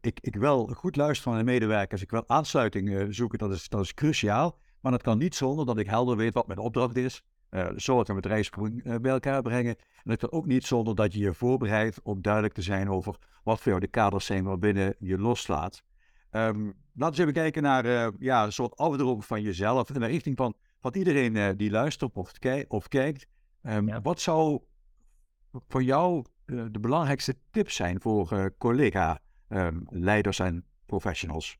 ik, 0.00 0.20
ik 0.20 0.36
wil 0.36 0.66
goed 0.66 0.96
luisteren 0.96 1.32
van 1.32 1.44
de 1.44 1.50
medewerkers, 1.50 2.02
ik 2.02 2.10
wil 2.10 2.28
aansluiting 2.28 2.88
uh, 2.88 3.06
zoeken, 3.10 3.38
dat 3.38 3.50
is, 3.50 3.68
dat 3.68 3.80
is 3.80 3.94
cruciaal. 3.94 4.58
Maar 4.80 4.92
dat 4.92 5.02
kan 5.02 5.18
niet 5.18 5.34
zonder 5.34 5.66
dat 5.66 5.78
ik 5.78 5.86
helder 5.86 6.16
weet 6.16 6.34
wat 6.34 6.46
mijn 6.46 6.58
opdracht 6.58 6.96
is. 6.96 7.24
Uh, 7.54 7.68
zorg 7.76 8.08
en 8.08 8.14
bedrijfsvoering 8.14 9.00
bij 9.00 9.12
elkaar 9.12 9.42
brengen. 9.42 9.76
En 9.76 10.02
dat 10.02 10.18
kan 10.18 10.32
ook 10.32 10.46
niet 10.46 10.64
zonder 10.64 10.94
dat 10.94 11.12
je 11.12 11.18
je 11.18 11.34
voorbereidt 11.34 12.02
om 12.02 12.22
duidelijk 12.22 12.54
te 12.54 12.62
zijn 12.62 12.90
over 12.90 13.16
wat 13.42 13.60
voor 13.60 13.68
jou 13.68 13.80
de 13.80 13.86
kaders 13.86 14.26
zijn 14.26 14.44
waarbinnen 14.44 14.94
je 14.98 15.18
loslaat. 15.18 15.82
Um, 16.30 16.74
laten 16.94 17.16
we 17.16 17.20
even 17.20 17.32
kijken 17.32 17.62
naar 17.62 18.12
ja, 18.18 18.44
een 18.44 18.52
soort 18.52 18.76
afdruk 18.76 19.22
van 19.22 19.42
jezelf 19.42 19.90
in 19.90 20.00
de 20.00 20.06
richting 20.06 20.36
van, 20.36 20.54
van 20.80 20.94
iedereen 20.94 21.56
die 21.56 21.70
luistert 21.70 22.16
of, 22.16 22.32
of 22.68 22.88
kijkt. 22.88 23.26
Um, 23.62 24.02
Wat 24.02 24.20
zou 24.20 24.60
voor 25.68 25.82
jou 25.82 26.24
de 26.46 26.80
belangrijkste 26.80 27.34
tips 27.50 27.74
zijn 27.74 28.00
voor 28.00 28.54
collega-leiders 28.58 30.38
ehm, 30.38 30.48
en 30.48 30.64
professionals? 30.86 31.58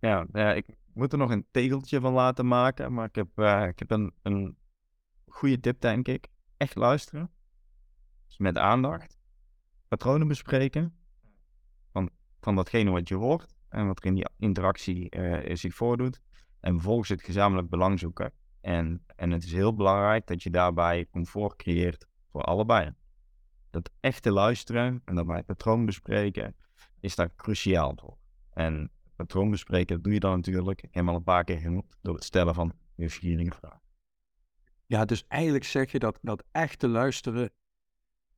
Ja, 0.00 0.26
ik 0.54 0.66
moet 0.94 1.12
er 1.12 1.18
nog 1.18 1.30
een 1.30 1.46
tegeltje 1.50 2.00
van 2.00 2.12
laten 2.12 2.46
maken, 2.46 2.92
maar 2.92 3.06
ik 3.06 3.14
heb, 3.14 3.28
ik 3.68 3.78
heb 3.78 3.90
een, 3.90 4.12
een 4.22 4.56
goede 5.38 5.60
tip, 5.60 5.80
denk 5.80 6.08
ik. 6.08 6.28
Echt 6.56 6.74
luisteren. 6.74 7.30
Dus 8.26 8.38
met 8.38 8.58
aandacht. 8.58 9.18
Patronen 9.88 10.28
bespreken. 10.28 10.94
Van, 11.92 12.10
van 12.40 12.56
datgene 12.56 12.90
wat 12.90 13.08
je 13.08 13.14
hoort 13.14 13.54
en 13.68 13.86
wat 13.86 13.98
er 13.98 14.06
in 14.06 14.14
die 14.14 14.28
interactie 14.38 15.12
zich 15.52 15.74
voordoet. 15.74 16.20
En 16.60 16.72
vervolgens 16.72 17.08
het 17.08 17.22
gezamenlijk 17.22 17.68
belang 17.68 17.98
zoeken. 17.98 18.32
En, 18.60 19.04
en 19.16 19.30
het 19.30 19.44
is 19.44 19.52
heel 19.52 19.74
belangrijk 19.74 20.26
dat 20.26 20.42
je 20.42 20.50
daarbij 20.50 21.06
comfort 21.10 21.56
creëert 21.56 22.06
voor 22.30 22.42
allebei. 22.42 22.92
Dat 23.70 23.90
echte 24.00 24.30
luisteren 24.30 25.02
en 25.04 25.14
daarbij 25.14 25.42
patroon 25.42 25.84
bespreken 25.84 26.56
is 27.00 27.14
daar 27.14 27.34
cruciaal 27.36 27.92
voor. 27.96 28.16
En 28.52 28.90
patroon 29.16 29.50
bespreken 29.50 30.02
doe 30.02 30.12
je 30.12 30.20
dan 30.20 30.36
natuurlijk 30.36 30.84
helemaal 30.90 31.14
een 31.14 31.22
paar 31.22 31.44
keer 31.44 31.58
genoeg 31.58 31.84
door 32.02 32.14
het 32.14 32.24
stellen 32.24 32.54
van 32.54 32.72
nieuwsgierige 32.94 33.56
vragen. 33.56 33.87
Ja, 34.88 35.04
dus 35.04 35.24
eigenlijk 35.26 35.64
zeg 35.64 35.92
je 35.92 35.98
dat, 35.98 36.18
dat 36.22 36.44
echte 36.52 36.88
luisteren 36.88 37.50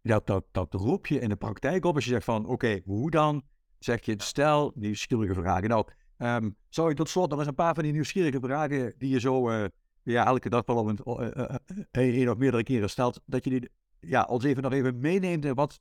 dat, 0.03 0.27
dat, 0.27 0.45
dat 0.51 0.75
roep 0.75 1.07
je 1.07 1.21
in 1.21 1.29
de 1.29 1.37
praktijk 1.37 1.85
op 1.85 1.95
als 1.95 2.05
je 2.05 2.11
zegt 2.11 2.25
van, 2.25 2.47
oké, 2.47 2.81
hoe 2.85 3.11
dan? 3.11 3.43
Zeg 3.79 4.05
je, 4.05 4.15
stel 4.17 4.73
nieuwsgierige 4.75 5.35
vragen. 5.35 5.69
Nou, 5.69 5.87
um, 6.19 6.57
zou 6.69 6.89
je 6.89 6.95
tot 6.95 7.09
slot 7.09 7.31
nog 7.31 7.39
eens 7.39 7.49
een 7.49 7.55
paar 7.55 7.75
van 7.75 7.83
die 7.83 7.93
nieuwsgierige 7.93 8.41
vragen 8.41 8.95
die 8.99 9.09
je 9.09 9.21
zo 9.21 9.51
uh, 9.51 9.65
ja, 10.03 10.27
elke 10.27 10.49
dag 10.49 10.67
wel 10.67 10.77
op 10.77 10.87
een, 10.87 10.99
uh, 11.05 11.47
uh, 11.93 12.21
een 12.21 12.31
of 12.31 12.37
meerdere 12.37 12.63
keren 12.63 12.91
stelt, 12.91 13.21
dat 13.27 13.45
je 13.45 13.51
die 13.51 13.71
ja, 14.01 14.25
ons 14.25 14.45
even 14.45 14.63
nog 14.63 14.73
even 14.73 14.99
meeneemt 14.99 15.45
en 15.45 15.55
wat 15.55 15.81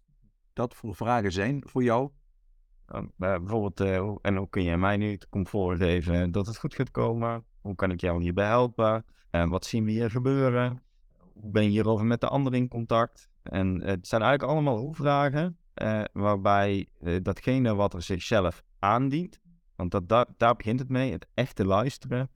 dat 0.54 0.76
voor 0.76 0.96
vragen 0.96 1.32
zijn 1.32 1.64
voor 1.66 1.84
jou? 1.84 2.10
Uh, 2.96 3.02
bijvoorbeeld, 3.16 3.82
uh, 3.82 4.16
en 4.22 4.36
hoe 4.36 4.50
kun 4.50 4.64
je 4.64 4.78
mij 4.78 4.98
nu 4.98 5.12
het 5.12 5.30
comfort 5.30 5.78
geven 5.78 6.32
dat 6.32 6.48
het 6.48 6.58
goed 6.58 6.74
gaat 6.76 6.92
komen? 6.92 7.46
Hoe 7.62 7.76
kan 7.76 7.92
ik 7.92 8.02
jou 8.02 8.22
hierbij 8.22 8.48
helpen? 8.48 9.06
En 9.30 9.50
wat 9.50 9.66
zien 9.66 9.86
we 9.86 9.92
hier 9.92 10.12
gebeuren? 10.12 10.82
Hoe 11.34 11.52
ben 11.52 11.64
je 11.64 11.70
hierover 11.70 12.06
met 12.06 12.22
de 12.22 12.28
ander 12.28 12.54
in 12.54 12.68
contact? 12.68 13.30
En 13.44 13.82
het 13.82 14.08
zijn 14.08 14.22
eigenlijk 14.22 14.52
allemaal 14.52 14.78
hoe-vragen, 14.78 15.58
uh, 15.76 16.02
waarbij 16.14 16.88
datgene 17.22 17.76
wat 17.76 17.94
er 17.94 18.02
zichzelf 18.02 18.64
aandient, 18.80 19.40
want 19.76 19.92
dat, 19.92 20.10
daar, 20.10 20.26
daar 20.38 20.56
begint 20.56 20.80
het 20.80 20.90
mee, 20.90 21.12
het 21.12 21.28
echte 21.34 21.66
luisteren, 21.66 22.30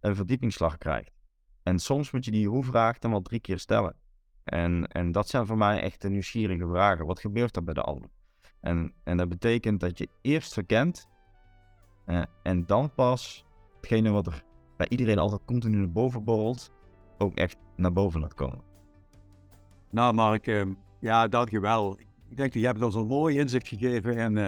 een 0.00 0.16
verdiepingsslag 0.16 0.78
krijgt. 0.78 1.12
En 1.62 1.78
soms 1.78 2.10
moet 2.10 2.24
je 2.24 2.30
die 2.30 2.48
hoe-vraag 2.48 2.98
dan 2.98 3.10
wel 3.10 3.22
drie 3.22 3.40
keer 3.40 3.58
stellen. 3.58 3.96
En, 4.44 4.86
en 4.86 5.12
dat 5.12 5.28
zijn 5.28 5.46
voor 5.46 5.56
mij 5.56 5.80
echt 5.82 6.02
de 6.02 6.08
nieuwsgierige 6.08 6.66
vragen. 6.66 7.06
Wat 7.06 7.20
gebeurt 7.20 7.56
er 7.56 7.64
bij 7.64 7.74
de 7.74 7.82
ander? 7.82 8.10
En, 8.60 8.94
en 9.04 9.16
dat 9.16 9.28
betekent 9.28 9.80
dat 9.80 9.98
je 9.98 10.08
eerst 10.20 10.52
verkent 10.52 11.08
en 12.42 12.66
dan 12.66 12.94
pas 12.94 13.44
hetgene 13.76 14.10
wat 14.10 14.26
er 14.26 14.44
bij 14.80 14.88
iedereen 14.88 15.18
altijd 15.18 15.44
continu 15.44 15.76
naar 15.76 15.90
boven 15.90 16.24
borrelt, 16.24 16.70
ook 17.18 17.34
echt 17.34 17.56
naar 17.76 17.92
boven 17.92 18.20
laat 18.20 18.34
komen. 18.34 18.60
Nou 19.90 20.14
Mark, 20.14 20.46
uh, 20.46 20.62
ja 21.00 21.28
dankjewel. 21.28 21.98
Ik 22.28 22.36
denk 22.36 22.52
dat 22.52 22.62
je 22.62 22.68
hebt 22.68 22.82
ons 22.82 22.94
een 22.94 23.06
mooi 23.06 23.38
inzicht 23.38 23.68
gegeven 23.68 24.16
en 24.16 24.36
uh, 24.36 24.46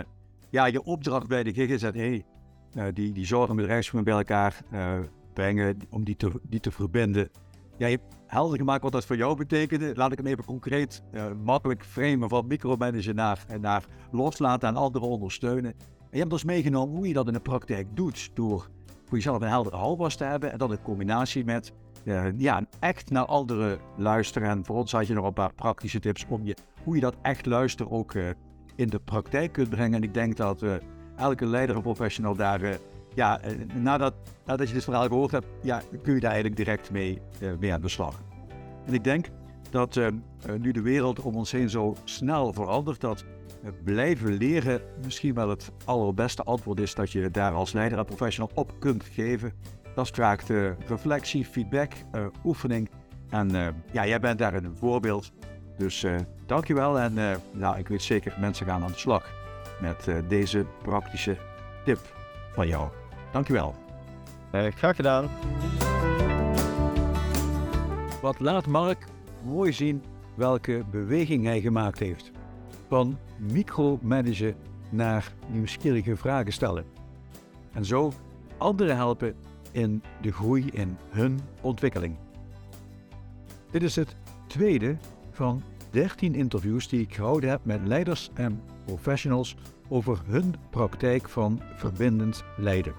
ja, 0.51 0.67
je 0.67 0.83
opdracht 0.83 1.29
bij 1.29 1.43
de 1.43 1.53
GGZ, 1.53 1.83
hey, 1.83 2.25
die, 2.93 3.13
die 3.13 3.27
zorg 3.27 3.51
en 3.51 3.57
bedrijfsvoering 3.57 4.11
bij 4.11 4.19
elkaar 4.19 4.63
brengen, 5.35 5.79
om 5.91 6.05
die 6.05 6.17
te, 6.17 6.41
die 6.49 6.61
te 6.61 6.71
verbinden. 6.71 7.31
Ja, 7.79 7.87
je 7.87 7.97
hebt 7.97 8.17
helder 8.27 8.59
gemaakt 8.59 8.83
wat 8.83 8.93
dat 8.93 9.05
voor 9.05 9.17
jou 9.17 9.37
betekende. 9.37 9.95
Laat 9.95 10.13
ik 10.13 10.19
hem 10.19 10.27
even 10.27 10.45
concreet, 10.45 11.03
uh, 11.13 11.25
makkelijk 11.45 11.85
framen 11.85 12.29
van 12.29 12.47
micromanagen 12.47 13.15
naar, 13.15 13.45
naar 13.61 13.85
loslaten 14.11 14.69
en 14.69 14.77
anderen 14.77 15.09
ondersteunen. 15.09 15.73
En 15.73 16.09
je 16.11 16.19
hebt 16.19 16.33
ons 16.33 16.45
meegenomen 16.45 16.97
hoe 16.97 17.09
je 17.09 17.15
dat 17.15 17.27
in 17.27 17.33
de 17.33 17.41
praktijk 17.41 17.87
doet. 17.97 18.31
Door 18.35 18.69
voor 19.13 19.21
jezelf 19.21 19.43
een 19.43 19.49
heldere 19.49 19.77
houvast 19.77 20.19
te 20.19 20.25
hebben 20.25 20.53
en 20.53 20.59
dan 20.59 20.73
in 20.73 20.83
combinatie 20.83 21.45
met 21.45 21.73
uh, 22.05 22.25
ja, 22.39 22.67
echt 22.81 23.11
naar 23.11 23.25
anderen 23.25 23.79
luisteren. 23.97 24.49
En 24.49 24.65
voor 24.65 24.77
ons 24.77 24.93
had 24.93 25.07
je 25.07 25.15
nog 25.15 25.27
een 25.27 25.33
paar 25.33 25.55
praktische 25.55 26.01
tips 26.01 26.27
om 26.29 26.45
je, 26.45 26.57
hoe 26.85 26.95
je 26.95 27.01
dat 27.01 27.17
echt 27.23 27.47
luisteren 27.47 27.93
ook 27.93 28.15
uh, 28.15 28.29
in 28.77 28.89
de 28.89 28.99
praktijk 28.99 29.53
kunt 29.53 29.69
brengen. 29.69 29.95
En 29.95 30.03
ik 30.03 30.15
denk 30.15 30.37
dat 30.37 30.65
elke 31.17 31.47
leider 31.47 31.77
en 31.77 31.83
professional 31.83 32.37
daar 32.37 32.79
ja, 33.15 33.41
eh, 33.41 33.57
nadat, 33.75 34.15
nadat 34.45 34.69
je 34.69 34.75
dit 34.75 34.85
verhaal 34.85 35.07
gehoord 35.07 35.31
hebt, 35.31 35.47
ja, 35.63 35.83
kun 36.03 36.15
je 36.15 36.21
daar 36.21 36.33
eigenlijk 36.33 36.57
direct 36.57 36.91
mee, 36.91 37.21
mee 37.61 37.73
aan 37.73 37.81
de 37.81 37.89
slag. 37.89 38.23
En 38.87 38.95
ik 38.95 39.05
denk 39.05 39.29
dat 39.71 40.01
nu 40.59 40.73
de 40.73 40.83
wereld 40.83 41.21
om 41.21 41.37
ons 41.37 41.53
heen 41.53 41.71
zo 41.71 41.95
snel 42.05 42.53
verandert, 42.53 43.01
dat 43.01 43.25
blijven 43.85 44.33
leren 44.33 44.81
misschien 45.05 45.35
wel 45.35 45.49
het 45.49 45.71
allerbeste 45.85 46.43
antwoord 46.43 46.81
is 46.81 46.95
dat 46.95 47.13
je 47.13 47.31
daar 47.31 47.53
als 47.53 47.73
leider 47.73 47.99
en 47.99 48.05
professional 48.05 48.51
op 48.55 48.73
kunt 48.79 49.05
geven. 49.05 49.53
Dat 49.95 50.09
vraagt 50.09 50.49
reflectie, 50.87 51.45
feedback, 51.45 51.93
oefening. 52.45 52.91
En 53.31 53.51
ja, 53.93 54.07
jij 54.07 54.21
bent 54.21 54.39
daar 54.39 54.55
een 54.55 54.77
voorbeeld. 54.77 55.33
Dus 55.79 56.07
dankjewel 56.47 56.99
en 56.99 57.41
nou, 57.53 57.79
ik 57.79 57.89
weet 57.89 58.03
zeker, 58.03 58.35
mensen 58.41 58.67
gaan 58.67 58.83
aan 58.83 58.93
de 58.93 58.99
slag 58.99 59.31
met 59.81 60.09
deze 60.29 60.67
praktische 60.83 61.37
tip 61.85 61.99
van 62.53 62.69
jou. 62.69 62.89
Dankjewel. 63.33 63.75
Uh, 64.55 64.67
graag 64.75 64.97
gedaan. 64.97 65.31
Wat 68.23 68.41
laat 68.41 68.67
Mark 68.67 69.05
mooi 69.45 69.73
zien 69.73 70.05
welke 70.35 70.85
beweging 70.91 71.45
hij 71.45 71.61
gemaakt 71.61 71.99
heeft. 71.99 72.31
Van 72.93 73.19
micromanagen 73.39 74.55
naar 74.91 75.33
nieuwsgierige 75.49 76.17
vragen 76.17 76.53
stellen. 76.53 76.85
En 77.73 77.85
zo 77.85 78.13
anderen 78.59 78.97
helpen 78.97 79.35
in 79.71 80.03
de 80.21 80.33
groei 80.33 80.67
in 80.73 80.97
hun 81.11 81.41
ontwikkeling. 81.61 82.17
Dit 83.71 83.83
is 83.83 83.97
het 83.97 84.17
tweede 84.47 84.97
van 85.31 85.63
13 85.91 86.35
interviews 86.35 86.89
die 86.89 87.01
ik 87.01 87.15
gehouden 87.15 87.51
heb 87.51 87.65
met 87.65 87.87
leiders 87.87 88.31
en 88.35 88.63
professionals 88.85 89.57
over 89.89 90.21
hun 90.27 90.55
praktijk 90.71 91.29
van 91.29 91.61
verbindend 91.75 92.45
leiden. 92.57 92.95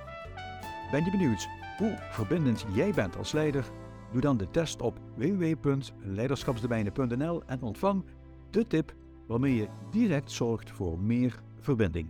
Ben 0.91 1.05
je 1.05 1.11
benieuwd 1.11 1.49
hoe 1.79 1.99
verbindend 2.11 2.67
jij 2.73 2.93
bent 2.93 3.17
als 3.17 3.33
leider? 3.33 3.65
Doe 4.13 4.21
dan 4.21 4.37
de 4.37 4.51
test 4.51 4.83
op 4.83 4.99
www.leiderschapsdomeinen.nl 5.17 7.43
en 7.47 7.63
ontvang 7.63 8.05
de 8.51 8.67
tip 8.67 8.95
waarmee 9.27 9.55
je 9.55 9.69
direct 9.91 10.31
zorgt 10.31 10.71
voor 10.71 10.99
meer 10.99 11.43
verbinding. 11.61 12.09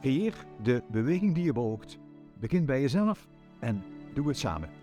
Creëer 0.00 0.46
de 0.62 0.82
beweging 0.90 1.34
die 1.34 1.44
je 1.44 1.52
beoogt, 1.52 1.98
begin 2.40 2.64
bij 2.64 2.80
jezelf 2.80 3.28
en 3.58 3.82
doe 4.14 4.28
het 4.28 4.38
samen. 4.38 4.77